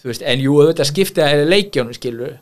[0.01, 2.35] þú veist, en jú, auðvitað skiptið að leikjónu skilur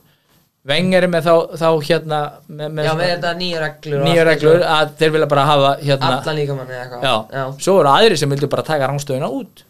[0.64, 4.62] Wenger er með þá, þá hérna með, með já, með þetta nýja reglur nýja reglur
[4.64, 7.04] að þeir vilja bara hafa hérna, allan líka manni eitthvað.
[7.04, 9.66] Já, já, svo eru aðrir sem vilja bara taka rángstöðuna út.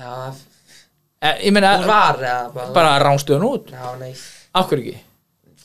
[0.00, 0.14] Já,
[1.20, 3.68] e, ég meina, hún var eða bara, bara rángstöðuna út.
[3.76, 4.16] Já, nei,
[4.56, 5.04] hverju ekki,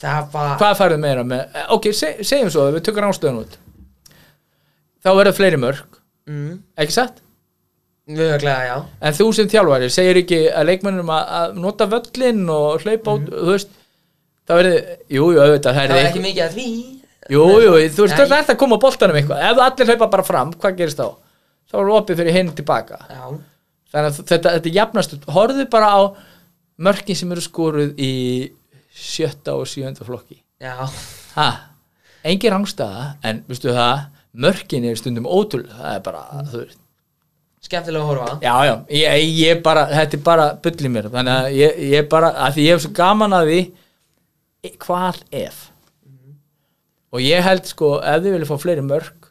[0.03, 3.57] það var hvað færðu meira með, e, ok, seg, segjum svo, við tökum rángstöðuna út.
[4.99, 6.53] Þá verður fleiri mörg mm,
[6.83, 7.23] ekki satt?
[8.09, 8.77] mögulega, já.
[9.05, 13.27] En þú sem þjálfari segir ekki að leikmennum að, að nota völlin og hlaupa út,
[13.29, 13.78] þú veist
[14.49, 14.75] það verði,
[15.13, 16.67] jú, jú, auðvitað það það er ekki mikið að því.
[17.29, 19.41] Jú, jú, þú veist, það er að koma á boltanum eitthvað.
[19.45, 21.09] Ef allir hlaupa bara fram, hvað gerist þá?
[21.69, 22.99] þá er opið fyrir hinn tilbaka.
[23.09, 23.23] Já,
[23.93, 26.01] þannig að þetta, þetta jafnast horfðu bara á
[26.81, 28.13] mörkin sem eru skoruð í
[28.89, 30.39] sjötta og sjönda flokki.
[32.25, 34.05] Engin rángstæða en, veistu það,
[34.45, 36.81] mörkin er stundum ótrúlega, það er bara, þú veist.
[37.59, 38.33] Skemmtilega að horfa.
[38.41, 42.09] Já, já, ég, ég bara, þetta er bara bull í mér, þannig að ég, ég
[42.11, 43.61] bara, að því ég hef svo gaman að því,
[44.83, 45.67] hvað ef?
[47.09, 49.29] Og ég held sko, ef þið viljið fá fleiri mörg,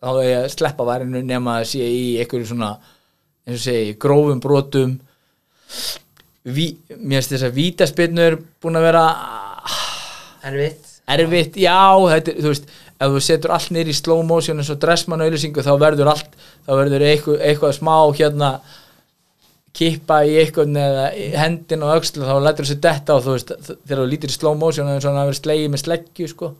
[0.00, 2.70] þá er ég að sleppa varinu nema að sé í einhverju svona,
[3.48, 4.94] segi, grófum brotum,
[6.48, 9.04] ví, mér finnst þess að vítaspinnur búin að vera
[10.48, 10.94] erfitt.
[11.08, 11.76] erfitt, já,
[12.14, 15.62] þetta, þú veist ef þú setur allt niður í slow motion eins og dressmann auðlýsingu
[15.62, 16.32] þá verður allt
[16.66, 18.50] þá verður eitthvað, eitthvað smá hérna
[19.76, 23.52] kippa í eitthvað eða í hendin og öxl þá lætur þessi detta og þú veist
[23.68, 26.54] þegar þú lítir í slow motion og hafi verið slegið með sleggju sko.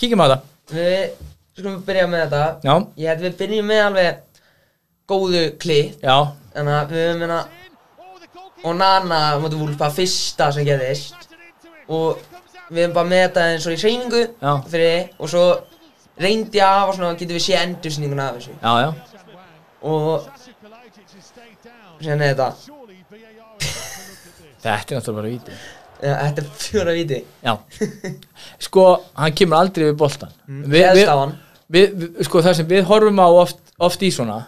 [0.00, 0.98] kíkjum á það við
[1.60, 2.42] skulum byrja með þetta.
[2.64, 4.20] Já, ég held við byrjum með alveg
[5.10, 5.96] góðu klip.
[6.04, 6.16] Já,
[6.54, 7.40] þannig að við höfum hérna
[8.60, 11.28] og Nana mútu vúlpa fyrsta sem gerðist.
[11.90, 12.20] Og
[12.70, 14.52] við höfum bara með þetta eins og í hreyningu Já.
[14.70, 15.44] fyrir og svo
[16.20, 18.56] reyndi af og svona getum við sé endursninguna af þessu.
[18.60, 18.90] Já, já.
[19.80, 20.28] Og
[20.90, 22.48] er þetta
[24.60, 25.54] þetta er náttúrulega bara víti
[26.00, 27.18] ja, þetta er fjóra viti.
[27.44, 27.52] Já,
[28.66, 28.84] sko
[29.20, 31.34] hann kemur aldrei við boltan við, Réðst við,
[31.76, 34.38] við, við, sko það sem við horfum á oft, oft í svona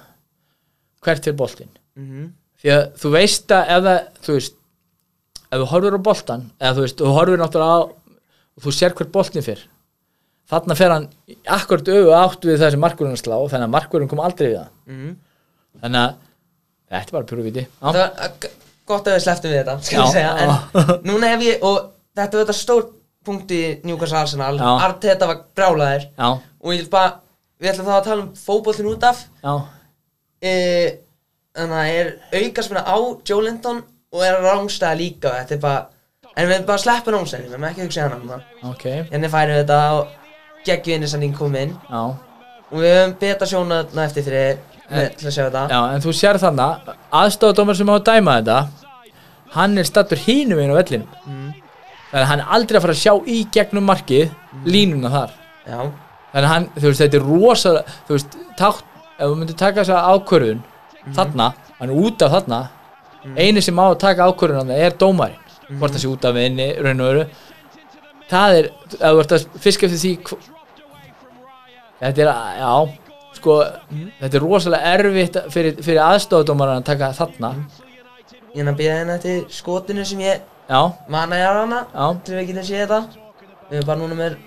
[1.03, 1.73] hvert er boltinn?
[1.99, 2.31] Mhm.
[2.63, 4.57] því að þú veist að ef það, þú veist
[5.53, 7.81] ef þú horfir á boltan eða þú veist, þú horfir náttúrulega á
[8.53, 9.63] og þú sér hver boltin fyrr
[10.53, 11.07] þarna fer hann
[11.57, 14.71] akkurat auðu átt við það sem markurinn slá þannig að markurinn kom aldrei við það
[14.93, 15.13] Mhm.
[15.83, 16.15] þannig að
[16.93, 17.27] þetta var
[18.07, 18.53] uh, g-
[18.93, 19.77] gott að við sleftum við þetta
[20.43, 20.53] en
[21.11, 21.79] núna hef ég og
[22.19, 22.89] þetta var þetta stór
[23.23, 24.57] punkt í Newcastle Arsenal.
[24.83, 27.13] Arteta var brálaðir já, og ég vil bara,
[27.63, 29.21] við ætlum þá að tala um fótboltin út af.
[30.43, 30.53] E,
[31.55, 32.97] þannig að er aukarspenna á
[33.29, 33.79] Joe Linton
[34.13, 35.37] og er rángstæða líka.
[35.39, 35.85] Þetta er bara,
[36.35, 38.41] en við bara að sleppa námsæðin við erum ekki að hugsa hana núna
[38.73, 38.85] ok.
[39.13, 40.19] Hérna færum við þetta og
[40.67, 42.03] geggjuðinnisending komin já,
[42.73, 44.61] og við höfum beta sjónaðna eftir þrið
[45.19, 45.63] til að sjá þetta.
[45.73, 48.59] Já, en þú sér þannig aðstofadómar sem á að dæma þetta
[49.57, 51.09] hann er stattur hínum einu á vellinum.
[51.27, 51.51] Mm.
[52.13, 54.31] þannig að hann er aldrei að fara að sjá í gegnum markið
[54.69, 55.31] línuna þar.
[55.67, 55.79] Já,
[56.33, 58.85] þannig að hann, þú veist, þetta er rosalega þú veist, tátt,
[59.19, 60.63] ef þú myndir taka þessa ákvörðun
[61.17, 61.47] þarna,
[61.79, 62.61] hann er út af þarna
[63.39, 65.39] eini sem á að taka ákvörðun þarna er dómarinn,
[65.79, 67.27] hvort það sé út af inni raun og veru.
[68.33, 70.13] Það er, ef þú ert að fiska eftir því
[72.03, 72.73] þetta er, að- já
[73.43, 73.59] sko,
[74.21, 77.53] þetta er rosalega erfitt fyrir, fyrir aðstofadómaran að taka þarna.
[78.53, 80.81] Ég er að býða hérna eftir skotinu sem ég já,
[81.13, 81.83] manna ég á hana
[82.25, 83.29] til við getum séð þetta.
[83.69, 84.41] Við erum bara núna með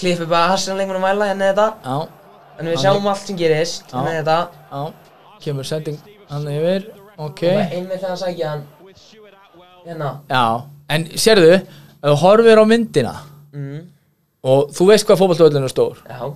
[0.00, 1.68] klippið bara hassan lengur að mæla hérna þetta.
[1.84, 1.96] Já,
[2.56, 4.36] En við sjáum allt sem gerist hérna þetta.
[4.72, 5.16] Já.
[5.44, 5.98] Kemur sending
[6.30, 6.86] hann yfir,
[7.20, 7.42] ok.
[7.52, 8.64] Einmitt þegar hann sækja hann.
[9.86, 10.14] Hérna.
[10.26, 10.44] Já,
[10.90, 11.60] en sérðu
[12.06, 13.14] þú horfir á myndina
[13.54, 13.78] mm.
[14.46, 16.32] og þú veist hvað fótballtöðlun er stór Já,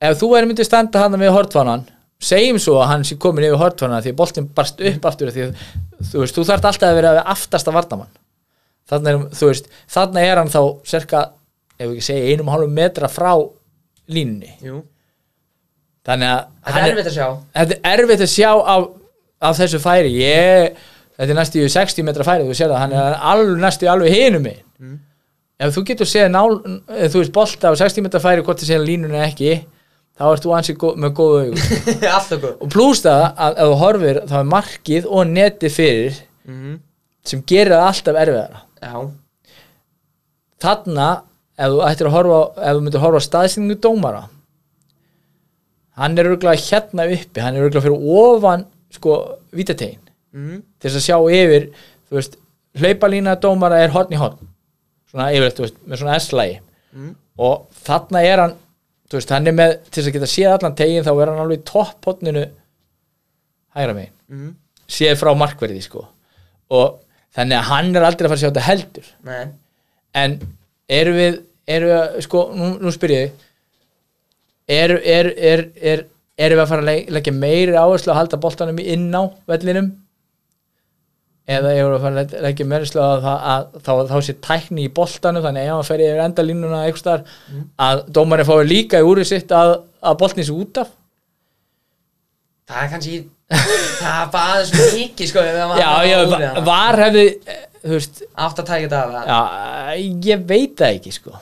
[0.00, 1.86] ef þú væri myndið standa hann við hortfannan
[2.26, 5.48] segjum svo að hann sé komin yfir hortfannan því að boltinn barst upp aftur því
[5.52, 8.12] þú veist, þú þarft alltaf að vera við aftasta vardamann
[8.90, 11.22] þannig er, þú veist, þannig er hann þá cirka,
[11.76, 13.32] ef við ekki segja einum hálfum metra frá
[14.06, 14.52] línunni.
[14.62, 14.84] Jú.
[16.06, 17.26] Þannig að Þetta er erfitt að sjá.
[17.56, 18.84] Þetta er erfitt að sjá af,
[19.48, 20.12] af þessu færi.
[20.20, 20.78] Ég,
[21.16, 24.14] þetta er næstu í 60 metra færi þú sér það, hann er alveg næstu alveg
[24.14, 24.62] hinum mig
[25.56, 29.22] ef þú getur ef þú veist bolta á 60 metra færi hvort þið séð línuna
[29.24, 29.54] ekki
[30.16, 31.62] þá ert þú ansið gó, með góðu augun.
[32.16, 36.20] Alltaf góð og plús það að ef þú horfir þá er markið og neti fyrir
[36.48, 36.78] mm.
[37.26, 38.62] sem gerir það alltaf erfiðara.
[38.86, 38.94] Já,
[40.66, 41.10] þarna
[41.56, 44.24] ef þú ættir að horfa ef þú myndir horfa á staðsynningu dómara
[45.96, 49.16] hann er örgulega hérna uppi hann er örgulega fyrir ofan sko
[49.56, 50.02] vítategin
[50.36, 50.60] mm.
[50.76, 51.70] til þess að sjá yfir
[52.06, 52.36] þú veist,
[52.76, 54.52] hlaupalína dómara er horn í horn.
[55.10, 56.62] Svona þú veist, með svona S-lægi
[56.96, 57.12] Mm.
[57.36, 58.54] og þarna er hann
[59.06, 61.42] þú veist, hann er með, til þess að geta séð allan tegin þá er hann
[61.44, 62.44] alveg í topp horninu
[63.76, 64.12] hægra megin.
[64.32, 64.52] Mm.
[64.90, 66.04] séð frá markverði sko.
[66.74, 66.96] Og
[67.36, 69.10] þannig að hann er aldrei að fara að sjá þetta heldur.
[69.28, 69.44] Nei.
[70.16, 70.38] En
[71.00, 71.38] erum við,
[71.76, 73.44] erum við sko, nú, nú spyr ég
[74.66, 76.04] er, er, er,
[76.38, 79.92] er við að fara að leg- leggja meiri áherslu að halda boltanum inn á vellinum
[81.46, 83.90] eða erum við að fara að leg- leggja meiri áherslu að, það, að, þá,
[84.26, 87.22] sé tækni í boltanum þannig að ef hann fer yfir endalínuna einhvers staðar
[87.86, 90.90] að dómarinn fái líka í úrið sitt að, að boltin sé út af.
[92.66, 93.16] Það er kannski
[93.46, 96.62] Það er bara aðeins mikið sko já, va- hana.
[96.66, 101.36] var hefði eh, þú veist, Átt að af það já, ég veit það ekki sko.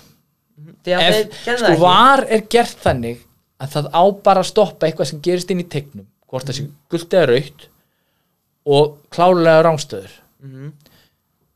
[0.85, 1.79] Að ef, sko ekki.
[1.81, 3.23] var er gert þannig
[3.65, 6.67] að það á bara að stoppa eitthvað sem gerist inn í tegnum hvort það sé
[6.93, 7.65] gult eða raut
[8.65, 10.13] og klálega rángstöður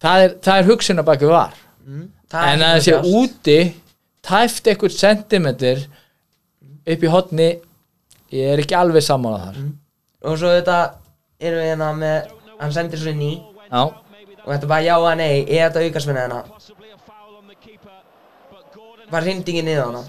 [0.02, 1.54] það er, það er hugsun að baki var.
[1.84, 2.06] Mm.
[2.32, 3.58] Er en að það sé úti
[4.28, 5.80] tæft eitthvað sentimeter
[6.88, 7.48] upp í hotni
[8.34, 9.60] ég er ekki alveg saman á þar
[10.28, 10.76] Og svo þetta
[11.40, 13.30] erum við hérna með Hann sendir svo í.
[13.70, 13.82] Já,
[14.42, 16.40] Og þetta er bara já að nei Er þetta aukasmenni hérna.
[19.08, 20.02] Var hrindingin niður á hana?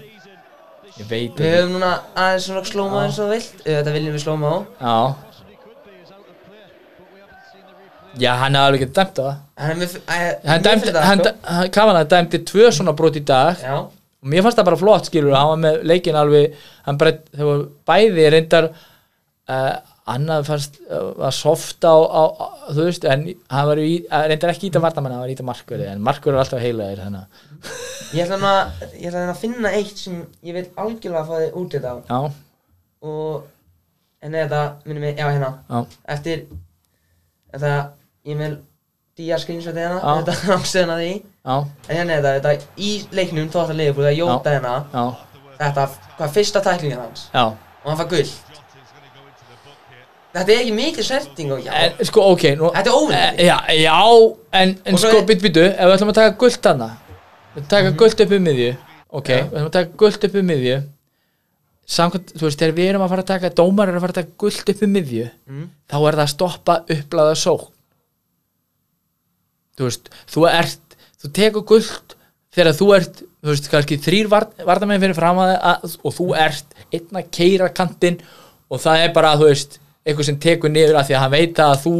[0.98, 1.50] Ég veit Við ekki.
[1.54, 3.62] höfum núna aðeins svona slóma eins og vilt.
[3.64, 4.56] Þetta viljum við slóma á.
[4.82, 5.29] Já
[8.18, 9.36] já, hann er alveg ekki dæmt á það.
[9.60, 9.82] Hann
[10.50, 11.32] hann það, hann, sko.
[11.54, 12.42] hann Kavana dæmdi?
[12.50, 13.60] Tvö svona brot í dag.
[13.62, 13.76] Já.
[14.20, 16.56] Og mér fannst það bara flott skilur hann var með leikin alveg
[16.86, 18.66] hann bara, voru bæði reyndar
[19.48, 19.76] uh,
[20.10, 24.26] annað fannst uh, var soft á, á, á þú veist, en hann var í, uh,
[24.28, 27.46] reyndar ekki íta vartamann, hann var íta markverði en markverði er alltaf heilaðir að-
[28.10, 28.36] Ég ætla
[28.98, 31.96] Ég hérna að finna eitt sem Ég vil algjörlega fá þið út þetta á.
[32.10, 32.20] Já,
[33.06, 33.42] Og
[34.20, 35.50] En þetta minnum við Já hérna.
[35.70, 35.80] Já,
[36.16, 36.42] Eftir
[37.54, 37.72] Þetta
[38.28, 38.58] Ég vil
[39.20, 40.14] Día screenshotið hérna.
[40.20, 40.34] Þetta
[40.94, 41.10] að því.
[41.50, 44.74] En hérna er þetta Þetta í leiknum Tóta liðbúið Það jóta hérna.
[45.60, 45.88] Þetta
[46.20, 47.26] Hvað fyrsta tæklingin hans?
[47.34, 47.44] Já.
[47.50, 48.30] Og hann fær gull
[50.30, 53.42] Þetta er ekki mikil sverting og já en sko, ok, nú Þetta er óvinnandi.
[53.42, 53.96] Eh, já, já,
[54.60, 56.86] en, en sko, er- byttu, ef við ætlum að taka gult hana
[57.56, 58.68] við taka gult upp um miðju
[59.10, 60.76] ok, við ætlum að taka gult upp um miðju
[61.90, 64.20] samkvæmt, þú veist, þegar við erum að fara að taka dómar er að fara að
[64.20, 65.66] taka gult upp um miðju Mm.
[65.90, 67.72] þá er það að stoppa upplæða sókn
[69.80, 72.16] þú veist, þú ert þú tekur gult
[72.54, 76.74] þegar þú ert þú veist, kannski þrýr vardamenn fyrir fram að, að og þú ert
[76.92, 78.18] einn að keira kantinn
[78.70, 81.58] og það er bara, þú veist eitthvað sem tekur niður að því að hann veit
[81.64, 81.94] að þú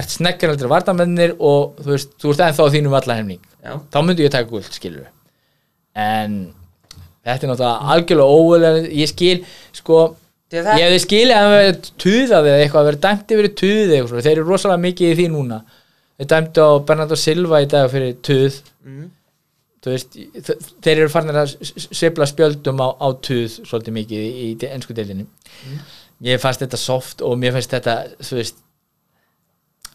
[0.00, 3.72] ert sneggaraldri vardamennir og þú veist, þú ert ennþá þínum vallarhemning Já.
[3.90, 5.06] Þá myndi ég taka gult, skilur
[5.96, 6.34] en
[7.26, 9.38] þetta er náttúrulega algjörlega óulega ég skil,
[9.74, 13.34] sko að það- ég hefði skilið að það verið tuðað eða eitthvað, að verið dæmt
[13.36, 15.58] yfir tuð eða eitthvað, þeir eru rosalega mikið í því núna
[16.16, 18.58] þeir dæmdu á Bernardo Silva í dag fyrir tuð.
[18.86, 19.12] Mm.
[19.86, 20.16] veist,
[20.82, 25.28] þeir eru farnir að sveifla spjöldum á, á tuð svolítið mikið í, í ennsku deildinni.
[26.24, 27.94] Mér fannst þetta soft og mér fannst þetta
[28.24, 28.62] þú veist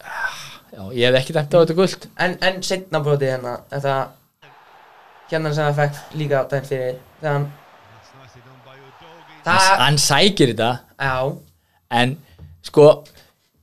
[0.06, 3.96] ah, já, ég hef ekki dæmt á þetta guld En, en setna brotið hérna Þetta
[5.32, 7.50] Hérna sem það fekk líka dæmt fyrir Þegar hann
[9.42, 11.16] Það hann sækir þetta Já.
[11.98, 12.16] En
[12.62, 12.88] sko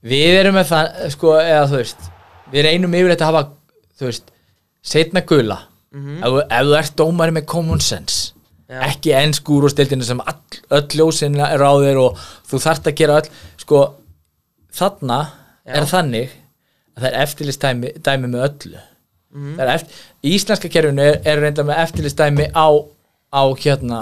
[0.08, 2.08] við erum með það sko, eða þú veist
[2.52, 3.42] við reynum yfirleitt að hafa
[3.98, 4.30] þú veist,
[4.82, 5.60] setna gula.
[5.94, 8.32] Ef, þú- ef þú ert dómari með common sense
[8.68, 8.82] Já.
[8.90, 12.18] ekki ennsk úrústildinu sem all, öll ljósin er á þér og
[12.50, 13.30] þú þarft að gera öll.
[13.56, 13.78] Sko,
[14.72, 15.18] þarna
[15.66, 15.74] Já.
[15.80, 16.28] er þannig
[16.96, 18.84] að það er eftirlistdæmi dæmi með öllu.
[19.38, 22.68] Það er eftir, íslenska kerfinu er, er reynda með eftirlistdæmi á,
[23.32, 23.98] á hérna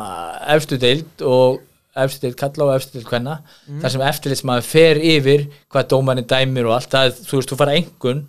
[0.54, 1.60] efstu deild og
[1.98, 3.38] efstu deild kalla og efstu deild hvenna
[3.82, 6.90] þar sem eftirlitsmaður fer yfir hvað dómarinn dæmir og allt.
[6.94, 8.22] Það, þú veist, þú fara engun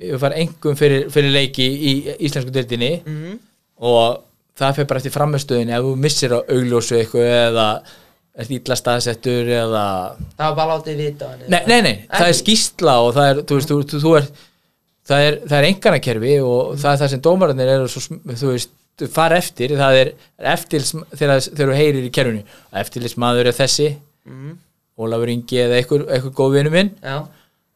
[0.00, 1.92] þú fara engun fyrir, fyrir leiki í
[2.26, 3.38] íslensku deildinni Mhm.
[3.80, 4.22] og
[4.58, 7.68] það fer bara eftir framstöðin ef þú missir á augljósu eitthvað eða
[8.36, 9.84] ert illa staðsettur eða
[10.38, 13.54] Það var bara látið vita nei, nei, nei, það er skýrsla og það er, þú
[13.60, 14.26] veist, þú, þú, er
[15.06, 18.70] það er, það er enganakerfi og það er það sem dómararnir eru svo, þú veist,
[19.14, 20.12] fara eftir, það er
[20.54, 22.42] eftir þegar, þegar þú heyrir í kerfinu.
[22.78, 23.88] Eftirlismadur er þessi.
[24.26, 24.52] Mhm.
[24.98, 26.90] Ólafur Ingi eða einhver, einhver góð vinnu minn.
[27.02, 27.26] Já.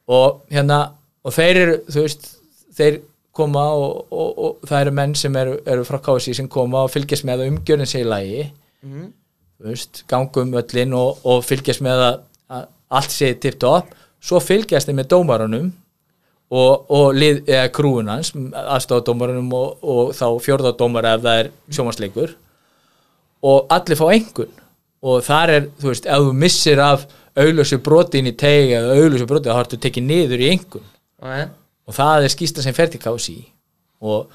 [0.09, 0.93] Og hérna
[1.29, 2.29] og þeir eru, þú veist
[2.79, 3.01] þeir
[3.39, 6.93] koma og, og, og það eru menn sem eru, eru frá KSI sem koma og
[6.95, 8.49] fylgjast með að umgjörðin sé í lagi.
[8.85, 9.09] Mhm.
[9.59, 12.19] þú veist, gangum öllin og, og fylgjast með að,
[12.95, 13.91] allt sé tipt upp,
[14.23, 15.73] svo fylgjast þeir með dómarunum
[16.49, 22.37] og, og lið, eða krúunans aðstofadómarunum og, og þá fjórðadómara ef það er sjómasleikur
[23.51, 24.55] og allir fá engun
[25.03, 27.09] og þar er, þú veist, ef þú missir af
[27.39, 30.87] auglösu broti inn í teg eða auglösu broti, þá hartu tekið niður í engun
[31.23, 31.55] Ok.
[31.89, 33.39] Og það er skýsla sem fer til KSI
[34.09, 34.33] og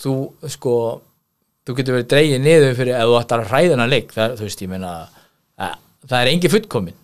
[0.00, 0.14] þú
[0.52, 0.74] sko
[1.64, 4.14] þú getur verið dreigið niður fyrir ef þú ættar að hræðana leik.
[4.16, 4.94] Það, veist, ég meina
[5.60, 5.76] að,
[6.08, 6.98] það er engi fullkomin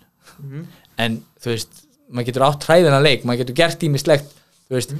[1.01, 3.23] en þú veist, maður getur átt hræðana leik.
[3.25, 4.35] Maður getur gert ímislegt
[4.67, 4.93] þú veist,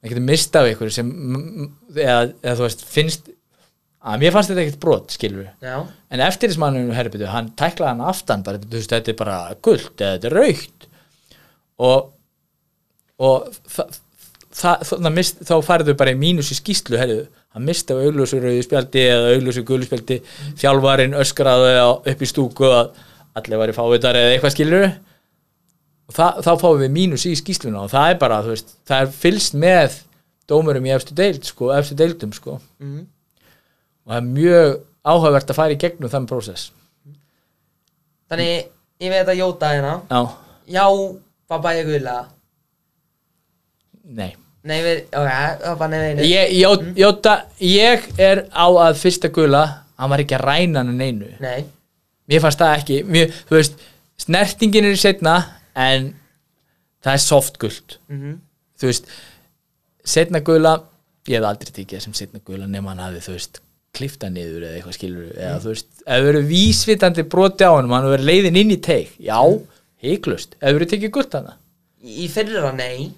[0.00, 1.10] maður getur mistað ykkur sem
[1.96, 3.30] eða, eða þú veist, finnst
[4.00, 5.74] að mér fannst þetta ekkert brot, skilur við Já.
[6.08, 10.14] En eftirlismanninu herrbyrðu, hann tæklaði hann aftan bara, þú veist, þetta er bara guld eða
[10.14, 10.86] þetta er raukt
[11.80, 12.08] og
[13.20, 13.50] og
[14.50, 19.30] þá færðu bara í mínus í skýslu, herrðu, hann misti af augljósu rauðu spjaldi eða
[19.36, 20.20] augljósu gulu spjaldi.
[20.60, 22.92] Þjálfarinn öskraði á, upp í stúku að
[23.38, 27.92] allir væri fávitar eða eitthvað skilur og það, þá fáum við mínus í skýsluna og
[27.92, 30.00] það er bara, þú veist, það er fylst með
[30.50, 32.58] dómurum í efstu deild, sko, efstu deildum, sko.
[32.82, 33.06] Mhm.
[34.04, 36.70] og það er mjög áhugavert að fara í gegnum þann prósess.
[38.30, 38.66] Þannig
[39.02, 39.94] ég veit að Jóta hérna.
[40.10, 40.20] Já,
[40.70, 40.84] Já,
[41.50, 42.18] pappa ég gula
[44.16, 44.32] nei.
[44.68, 45.28] Nei, við, ok,
[45.64, 47.34] pappa nei veinu ég, ég, Jóta,
[47.64, 49.62] ég er á að fyrsta gula,
[49.96, 51.62] hann var ekki að ræna hann neinu, Nei.
[52.28, 53.80] Mér fannst það ekki mér, þú veist,
[54.20, 55.38] snertingin er í setna
[55.74, 56.10] en
[57.02, 58.36] það er soft guld Mhm.
[58.80, 59.08] þú veist,
[60.04, 60.74] setna gula
[61.28, 63.60] ég hef aldrei tekið það sem setna gula nema hann hafi, þú veist,
[63.96, 67.90] klifta niður eða eitthvað skilur, eða þú veist ef það verið vísvitandi broti á hann
[67.90, 69.40] hann verið leiðin inn í teik, já,
[70.04, 71.56] heiklust ef það verið tekið guld hana
[72.00, 73.10] Í fyrra nei,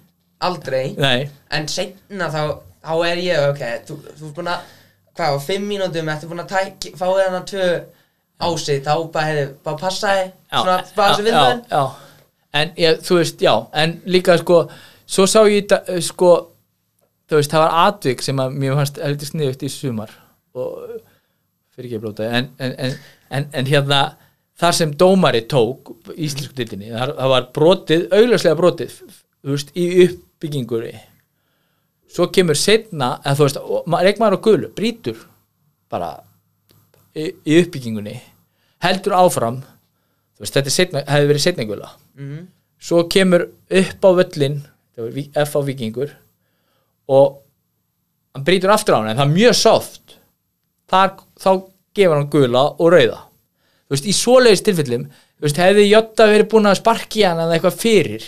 [0.49, 0.85] aldrei.
[0.99, 2.41] Nei, En seinna þá,
[2.83, 4.71] þá er ég, ok Þú, þú er búin að,
[5.17, 7.67] hvað, á fimm mínútum Eftir búin að tæk, fá þér hana tvö
[8.43, 11.83] á sig Þá bara, hefði, bara passaði Svona, bara viðbæðin já,
[12.53, 14.59] en ég, þú veist, já en líka sko,
[15.09, 16.33] svo sá ég þetta uh, sko,
[17.29, 20.13] þú veist, það var atvik sem að mér fannst heldur sniðugt í sumar
[20.53, 20.99] og
[21.73, 22.93] fyrir ekki að blóta en, en, en,
[23.33, 24.01] en, en hérna
[24.61, 28.99] þar sem dómari tók íslensku dildinni, það, það var brotið augljóslega brotið,
[29.41, 29.87] þú veist, í
[30.43, 30.85] uppbyggingur
[32.13, 33.61] svo kemur setna, eða þú veist,
[34.05, 35.21] reikmaður og gulu, brýtur
[35.89, 36.11] bara
[37.15, 38.17] í, í uppbyggingunni
[38.83, 39.61] heldur áfram
[40.39, 41.89] veist, þetta setna, hefði verið setna gula.
[42.17, 42.47] Mhm.
[42.83, 44.61] svo kemur upp á völlin
[45.39, 46.11] F á vikingur
[47.07, 47.39] og
[48.35, 50.17] hann brýtur aftur á hann en það er mjög soft.
[50.91, 51.51] Þar, þá
[51.95, 53.21] gefur hann gula og rauða.
[53.87, 57.55] Þú veist, í svoleiðis tilfellum þú veist, hefði Jotta verið búin að sparki hann eða
[57.55, 58.27] eitthvað fyrir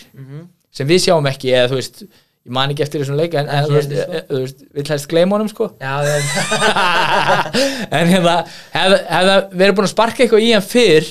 [0.75, 3.65] sem við sjáum ekki, eða þú veist ég man ekki eftir þessum leik en, en
[3.65, 4.17] þú veist, sko.
[4.19, 5.69] e- þú veist, vill helst gleyma honum sko.
[5.81, 5.93] Já,
[7.97, 8.35] en hérna
[8.75, 11.07] hefði hef verið búin að sparka eitthvað í hann fyrr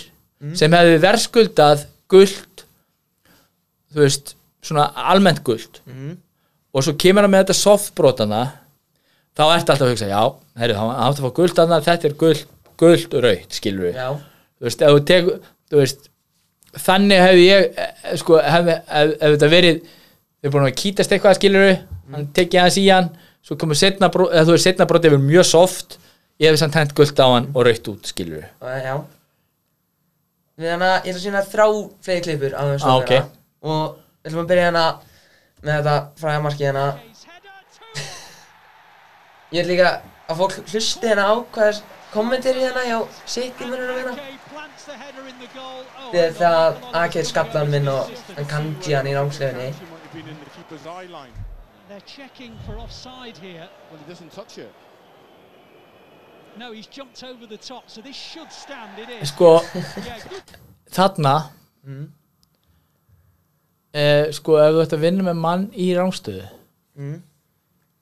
[0.58, 2.64] sem hefði verðskuldað guld
[3.94, 4.34] þú veist,
[4.64, 6.16] svona almennt guld Mhm.
[6.74, 8.42] og svo kemur hann með þetta softbrotana
[9.34, 10.22] þá ertu alltaf að hugsa, já,
[10.60, 12.44] herru, hann átti að fá guld þarna, þetta er guld,
[12.78, 14.08] guld og raut skilur við, Já,
[14.60, 15.40] þú veist, ef þú tekur
[15.70, 16.08] þú veist,
[16.80, 19.82] þannig hefði ég eh, sko, hefði, ef, ef þetta verið
[20.44, 21.76] þau búin að kýtast eitthvað skilur við,
[22.14, 23.10] hann tekið hans í hann
[23.44, 25.98] svo komur setna brot, eða þú veist setna brot yfir mjög soft
[26.42, 28.94] ég hef samt hent gult á hann og raukt út skilur við Og, Já.
[30.54, 31.66] Við hana, ég ætla að sína þrjá
[32.06, 33.12] fleiri klippur á þeim Ah, ok.
[33.66, 33.80] Og
[34.22, 34.84] við ætlum að byrja hérna
[35.64, 36.84] með þetta fræða markið hérna.
[39.54, 39.88] Ég vil líka
[40.30, 41.80] að fólk hlusti hérna á hvað er
[42.12, 44.14] kommentir hérna hjá City mununum hérna
[44.84, 49.70] Þegar það Akir skablan minn og hann kanji hann í rángslefinni
[51.88, 53.68] They're checking for offside here.
[53.90, 54.72] Well, he doesn't touch it.
[56.56, 58.98] No, he's jumped over the top, so this should stand.
[58.98, 59.28] It is.
[59.32, 59.60] sko
[60.96, 61.34] þarna
[61.84, 62.06] Mm.
[63.92, 66.46] eh, sko ef þú ert að vinna með mann í rángstöðu
[66.96, 67.18] Mm.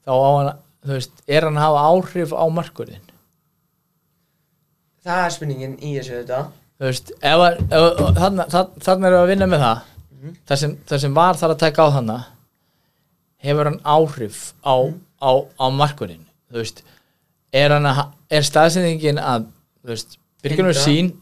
[0.06, 3.08] þá á hann þú veist, er hann að hafa áhrif á markurinn
[5.02, 6.40] Það er spurningin í þessu þetta
[6.82, 9.82] þú veist, ef, ef þarna, þarna, erum við að vinna með það
[10.22, 10.32] Mhm.
[10.46, 12.16] það, sem, það sem var þar að taka á þarna
[13.42, 15.00] hefur hann áhrif á, Mhm.
[15.22, 15.30] á,
[15.62, 16.82] á markurinn þú veist,
[17.52, 19.46] er að er staðsendingin að
[19.84, 20.82] þú veist, byrgjunum Hindra.
[20.82, 21.12] sín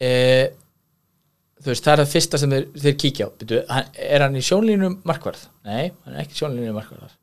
[0.00, 0.50] e,
[1.62, 4.34] þú veist, það er það fyrsta sem þeir, þeir kíkja á Byrju, hann, er hann
[4.38, 5.46] í sjónlínu markvarð?
[5.64, 7.14] Nei, hann er ekki sjónlínu markvarðar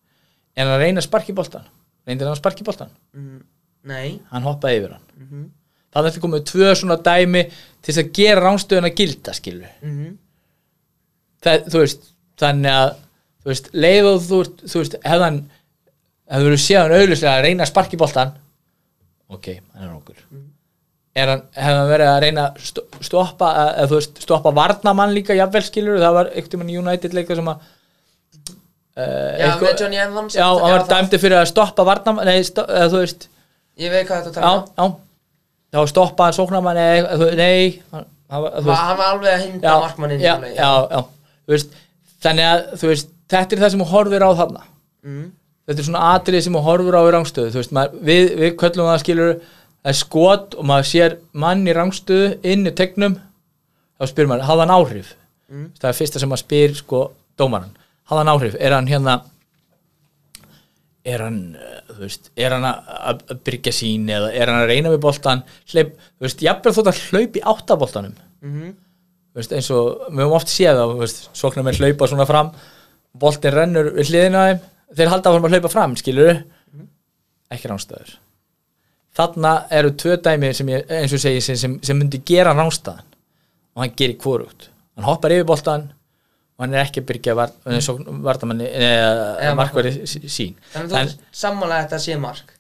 [0.56, 1.66] en hann reyna að sparki boltan
[2.08, 2.90] reyndir hann að sparki boltan?
[3.16, 3.42] mm,
[3.86, 5.50] nei hann hoppaði yfir hann Mhm.
[5.94, 10.18] Það er þetta komið tvö svona dæmi til þess að gera ránstöðuna gilda skilur Mhm.
[11.44, 12.10] það, þú veist,
[12.42, 12.90] þannig að
[13.40, 15.40] þú veist, leið og þú, þú veist hefðan,
[16.30, 18.34] hefur þú séð hann auðvitað að reyna að sparki boltan
[19.30, 20.20] ok, hann er okkur
[21.20, 25.36] hann, hefði hann verið að reyna að sto- stoppa, eða þú veist, stoppa varnamann líka
[25.36, 27.66] jafnvel skilur, það var einhvern veginn United leika sem að
[29.00, 32.64] uh, Já, með Johnny Evans já, hann var dæmdi fyrir að stoppa varnamann, nei, sto,
[32.68, 33.28] eða þú veist
[33.80, 34.96] Ég veit hvað þetta já, tala um.
[34.96, 35.09] já
[35.74, 40.24] þá stoppa hann sóknarmann eða, nei, hann, hann, Hann var alveg að hindra já, markmanninn
[40.24, 41.02] já, já, já,
[41.46, 41.78] þú veist
[42.24, 44.66] þannig að, þú veist, þetta er það sem hún horfir á þarna.
[45.06, 45.30] Mm.
[45.70, 47.54] þetta er svona atrið sem hún horfir á í rangstöðu.
[47.54, 51.64] Þú veist, maður, við, við köllum það skilur það er skot og maður sér mann
[51.64, 53.16] í rangstöðu inn í tegnum.
[54.00, 55.14] Þá spyr maður, hafði hann áhrif?
[55.50, 55.70] Mm.
[55.82, 56.98] það er fyrsta sem maður spyr sko
[57.40, 57.72] dómaran,
[58.06, 59.16] hafði hann áhrif, er hann hérna
[61.10, 64.62] er hann, eh, þú veist, er hann að að- að byrgja sín eða er hann
[64.64, 65.44] að reyna við boltan
[65.74, 68.16] hleyp, þú veist, jafnvel þótt að hlaupi áttaboltanum.
[68.44, 68.74] Mhm.
[69.30, 72.28] Þú veist, eins og við höfum oft séð það, þú veist, sóknar með hlaupa svona
[72.28, 72.52] fram
[73.20, 74.60] boltin rennur við hliðina þeim
[74.96, 76.44] þeir halda áfram að hlaupa fram, skilur
[77.52, 78.16] ekki ránstöður
[79.20, 83.02] þarna eru tvö dæmi sem ég, eins og segi, sem, sem, sem myndi gera ránstöðan
[83.76, 84.70] og hann gerir hvorugt.
[84.96, 85.90] Hann hoppar yfir boltan
[86.60, 87.78] og hann er ekki að byrja var, mm.
[88.68, 90.58] Eða markværi sín.
[90.74, 92.52] Þannig en, þú sammála þetta sé mark?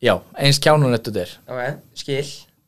[0.00, 1.34] Já, eins kjánun þetta er.
[1.44, 2.22] Ok, skil.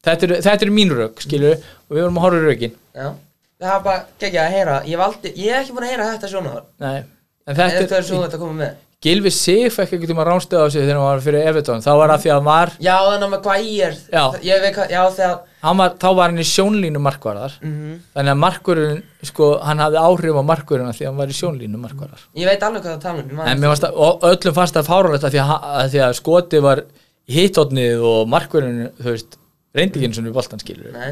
[0.04, 2.76] Þetta eru, eru mín rök, skilur og við vorum að horfa í rökin.
[2.92, 3.08] Já.
[3.56, 4.76] Það var bara geggja að heyra.
[4.84, 6.52] Ég, valdi, ég er ekki búin að heyra þetta svona
[6.84, 6.98] Nei,
[7.46, 8.74] en Þetta þetta er svo þetta komið með
[9.06, 11.90] Gilvi Sig fekk ekkert um að ránstöða á sig þegar hann var fyrir Evertón þá
[12.00, 13.68] var það því að hann var, Já, þannig með hvað
[14.42, 15.36] ég veit hvað, já þegar
[15.80, 19.00] var þá var hann í sjónlínu markvarðar mm þannig að markurinn,
[19.30, 22.50] sko, hann hafði áhrif á markurinn af því að hann var í sjónlínu markvarðar Ég
[22.50, 25.26] veit alveg hvað það tala um en mér varst að, og öllum fannst það fáránlegt
[25.28, 26.84] af því að, að því að skoti var
[27.36, 29.38] hitotnið og markurinn, þú veist
[29.76, 31.10] reyndi ekki eins og boltan skilur Nei.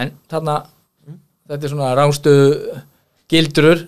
[0.00, 0.60] En þarna,
[1.50, 2.78] þetta er svona ránstöðu
[3.30, 3.86] gildrur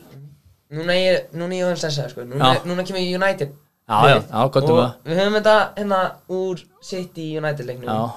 [0.72, 2.24] Núna er ég, núna er ég aðeins þess að sko.
[2.24, 2.62] Núna, Já.
[2.70, 3.50] núna kemur United.
[3.88, 5.98] Já, já, já, gott um Og það við höfum þetta hérna
[6.32, 7.88] úr City United leiknum.
[7.92, 8.12] Já,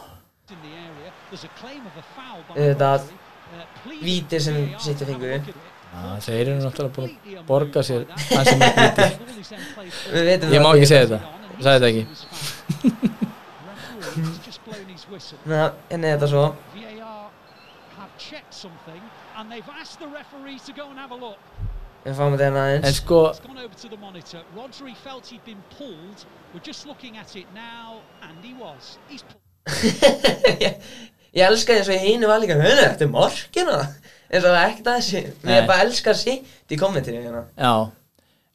[0.54, 1.12] in the area.
[1.30, 3.16] There's a claim of a foul by Þetta Rodri.
[3.56, 5.26] Uh, please- víti sem City fengu.
[5.96, 9.06] já þeir eru náttúrulega búin að borga sér það sem er viti
[10.16, 10.88] Við veitum ég má ekki.
[10.92, 11.20] segja þetta,
[11.58, 12.04] ég sagði þetta ekki.
[15.12, 15.38] Whistle.
[15.46, 16.44] Ná, Henni er þetta svo.
[16.76, 17.30] VAR
[17.98, 19.02] have checked something
[19.38, 21.38] and they've asked the referee to go and have a look.
[22.06, 24.42] Við fáum þetta hérna en aðeins sko, It's gone over to the monitor.
[24.56, 26.26] Rodri felt he'd been pulled.
[26.54, 28.98] We're just looking at it now, and he was.
[29.10, 29.42] He's pulled.
[30.62, 30.76] ég,
[31.34, 33.78] ég elska eins og í hínu var líka Hörðu, þetta er morgina
[34.30, 35.56] eins og það er ekkert að Mér Nei.
[35.58, 37.72] er bara elska City kommentir hérna já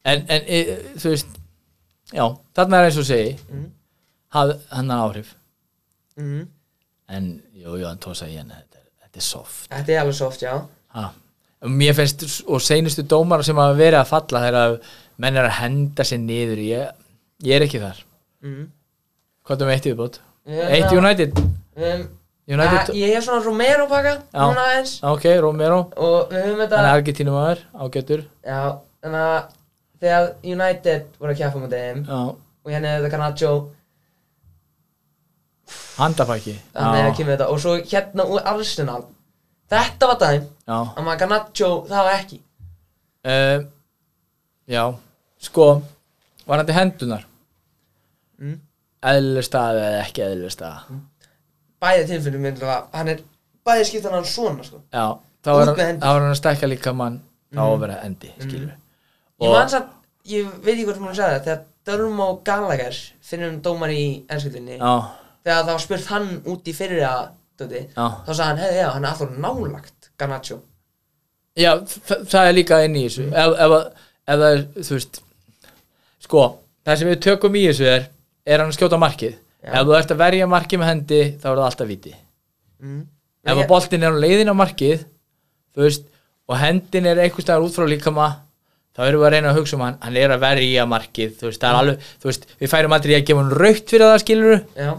[0.07, 0.61] en, en e,
[1.03, 1.35] þú veist
[2.15, 2.25] já,
[2.55, 3.67] þarna er eins og segi Mhm.
[4.37, 5.35] hafði hann áhrif
[6.17, 6.47] mm.
[7.19, 7.29] en,
[7.59, 10.47] jú, jú, hann tósa í henni þetta, er- þetta er soft Þetta er alveg soft,
[10.47, 10.55] já
[10.95, 11.09] ha.
[11.69, 14.77] Mér finnst, og seinustu dómar sem hafa verið að falla þegar að
[15.21, 16.93] menn er að henda sér niður ég,
[17.45, 17.99] ég er ekki þar.
[18.45, 18.71] Mm.
[19.45, 20.21] hvað er með eitt yfirbót?
[20.47, 21.35] Eitt United.
[21.77, 22.09] Höfum-
[22.51, 24.97] United, Ah, Ég hef svona Romero pakka aðeins.
[25.07, 25.85] Ok, Romero.
[25.97, 29.45] Og við höfum þetta hann er Argentínu maður, ágættur Já, þannig að
[30.01, 33.51] Þegar United voru að kjaffa með þeim Og hérna er þetta Garnacho
[36.01, 37.49] handafæki Þannig að já, kemur þetta.
[37.53, 39.03] Og svo hérna úr Arsenal
[39.71, 40.79] Þetta var dæm já.
[40.97, 42.39] Að maður Garnacho, það var ekki.
[43.21, 43.65] Uh,
[44.71, 44.85] já,
[45.47, 45.67] sko
[46.49, 47.27] varandi hendunar
[48.41, 48.55] Mm.
[49.05, 50.95] eðlileg staða eða ekki eðlileg staða?
[51.85, 53.19] Bæði tilfinnum minn að hann er
[53.69, 54.79] bæði skiptan hann svona sko.
[54.95, 55.03] Já,
[55.45, 56.01] þá Út er með hendur.
[56.07, 57.19] þá er hann að stækka líka mann
[57.53, 58.71] þá að vera endi, skilur
[59.45, 59.93] ég man samt,
[60.25, 61.61] ég veit ekki hvort maður sagði það þegar
[61.91, 62.97] Dörrum og Gallagher
[63.29, 64.03] finnum dómar í
[64.33, 64.95] ennskjöldinni já,
[65.45, 67.23] þegar það var spurt hann út í fyrir að
[67.69, 70.61] já, þá sagði hann, hefði, já, hann er alltaf nálagt Garnaccio.
[71.59, 73.27] Já þa- það er líka inn í þessu.
[73.29, 73.77] Ef, ef,
[74.27, 75.23] ef það er, þú veist
[76.25, 76.49] sko,
[76.87, 78.11] það sem við tökum í þessu er
[78.51, 79.39] er hann að skjóta markið?
[79.61, 79.73] Já.
[79.77, 82.13] ef þú ert að verja markið með hendi þá er það alltaf viti
[82.81, 83.01] mm.
[83.45, 85.03] ef að boltin er á leiðin á markið
[85.77, 86.07] þú veist,
[86.49, 88.29] og hendin er einhvers staðar út frá líkama
[88.97, 91.51] þá erum við að reyna að hugsa um hann, hann er að verja markið þú
[91.51, 94.23] veist, það er alveg, þú veist, við færum aldrei að gefa hann raukt fyrir það
[94.25, 94.91] skilur já,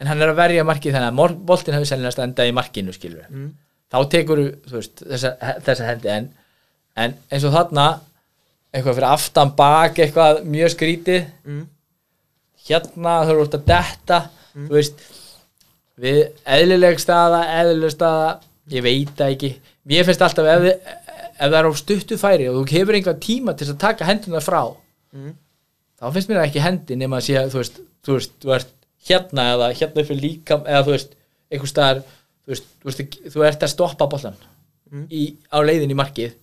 [0.00, 3.26] en hann er að verja markið þannig að boltinn hefur sennilega endað í markinu skilur
[3.30, 3.50] Mm.
[3.94, 5.30] þá tekur þú veist, þessa,
[5.66, 6.28] þessa hendi en,
[6.96, 7.84] en eins og þarna
[8.74, 11.62] eitthvað fyrir aftan bak eitthvað mjög skrítið mm.
[12.68, 14.18] hérna þau eru út að detta
[14.54, 15.04] þú veist
[16.00, 16.20] við
[16.56, 18.28] eðlileg staða, eðlileg staða
[18.74, 19.50] ég veit það ekki
[19.90, 23.54] mér finnst alltaf ef, ef það er á stuttu færi og þú hefur einhver tíma
[23.58, 24.62] til að taka henduna frá
[25.14, 25.30] Mm.
[26.00, 28.72] þá finnst mér ekki hendi nema að sé þú veist, þú veist, þú ert
[29.08, 31.14] hérna eða hérna fyrir líka eða þú veist,
[31.52, 32.66] einhver staðar þú veist,
[33.32, 34.36] þú, ert að stoppa bollan
[34.94, 35.06] Mm.
[35.10, 36.34] í, á leiðin í markið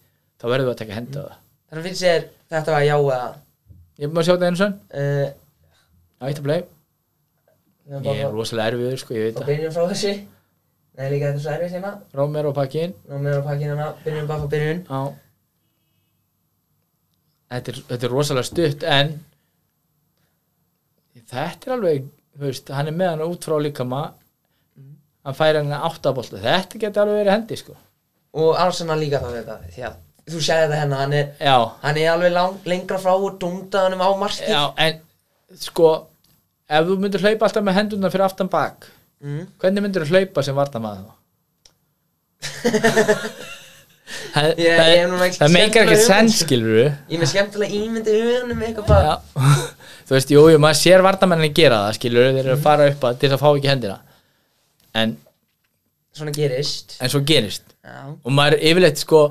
[0.42, 1.36] þá verður þú að taka hendi á það.
[1.70, 3.20] Þannig finnst þér þetta var já eða
[4.02, 5.28] ég má sjá þetta einu sann, uh,
[6.20, 6.58] á eitt að blei
[7.92, 9.52] ég er rosalega erfiður sko, ég veit og það.
[9.54, 10.14] byrjum frá þessi
[10.98, 11.92] Nei, líka þetta er svo erfið hérna.
[12.20, 14.82] Rómer og pakkin Nú með að pakka hérna, byrjum bara frá byrjun.
[17.52, 19.14] Þetta er, þetta er rosalega stutt en
[21.32, 22.10] þetta er alveg
[22.44, 24.04] veist, hann er með hann út frá líkama.
[25.26, 26.42] Hann fær hann áttabolta.
[26.42, 27.78] Þetta getur alveg verið hendi sko.
[28.42, 29.98] Og Arsenal líka þá þetta Því að
[30.32, 31.32] þú séð þetta hérna, hann er
[31.82, 34.54] Hann er alveg lang, lengra frá og dungda hann um á markið.
[34.54, 35.02] Já, en
[35.60, 35.90] sko
[36.72, 38.88] ef þú myndir hlaupa alltaf með hendurna fyrir aftan bak
[39.24, 39.42] mm.
[39.62, 41.10] hvernig myndir þú hlaupa sem varta maður
[44.34, 48.16] það, Ég- ég það, það meikar ekki skemmtilega senn skilur Ég er með skemmtilega ímyndi
[48.18, 49.02] hugunum eitthvað
[50.12, 53.06] þú veist, jú, jú, maður sér vartamennin gera það, skilur, þeir eru að fara upp
[53.08, 54.00] að til þess að fá ekki hendina.
[55.00, 55.14] En,
[56.12, 56.98] Svona gerist.
[57.00, 57.64] En svo gerist.
[57.88, 59.22] Já, og maður er yfirleitt, sko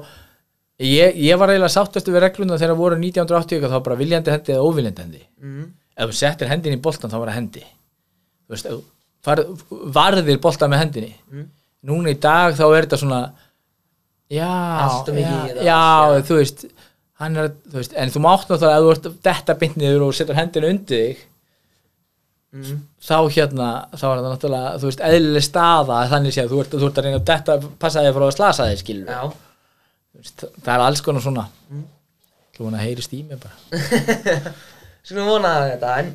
[0.81, 4.65] ég, ég var eiginlega sáttastu við regluna þegar voru 1980 þá bara viljandi hendi eða
[4.65, 5.21] óviljandi hendi.
[5.45, 5.67] Mm.
[6.01, 7.67] ef þú settir hendin í boltan þá var það hendi.
[8.49, 8.81] Þú veist, ef þú
[9.29, 9.65] farð,
[10.01, 11.13] varðir boltan með hendinni.
[11.29, 11.47] Mm.
[11.93, 13.21] núna í dag þá er þetta svona
[14.33, 15.85] já, Allt of mikið í já, þetta, já,
[16.17, 16.25] já.
[16.31, 16.65] þú veist
[17.21, 20.15] hann er, þú veist, en þú mátt náttúrulega ef þú ert detta beint niður og
[20.17, 21.27] setur hendinu undir þig
[22.51, 22.81] Mm.
[22.99, 26.73] þá hérna, þá er það náttúrulega þú veist, eðlileg staða þannig sé að þú ert,
[26.81, 27.55] þú ert að reyna að detta
[27.85, 29.21] passa þig frá að slasa þig, skilur Já,
[30.19, 31.45] veist, það er alls konar svona.
[31.71, 31.85] Mm.
[32.57, 33.55] þú vona að heyrist í mig bara.
[35.07, 36.11] Skulum vona þetta En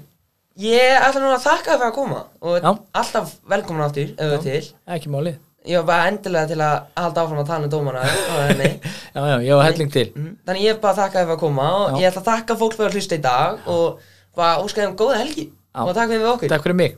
[0.65, 2.69] ég ætla nú að þakka þér fyrir að koma Og Já.
[2.99, 4.59] alltaf velkomin áttur, ef þú til.
[4.97, 8.01] Ekki málið, Ég var endilega til að halda áfram að tala um dómana
[9.15, 10.35] já, já, ég var helling til Mhm.
[10.45, 11.97] Þannig ég bara þakka þér fyrir að koma og Já.
[12.01, 13.99] ég ætla að þakka fólk fyrir að hlusta í dag og
[14.35, 15.81] bara óska þeim góða helgi Já.
[15.85, 16.97] og takk fyrir okkur takk fyrir mig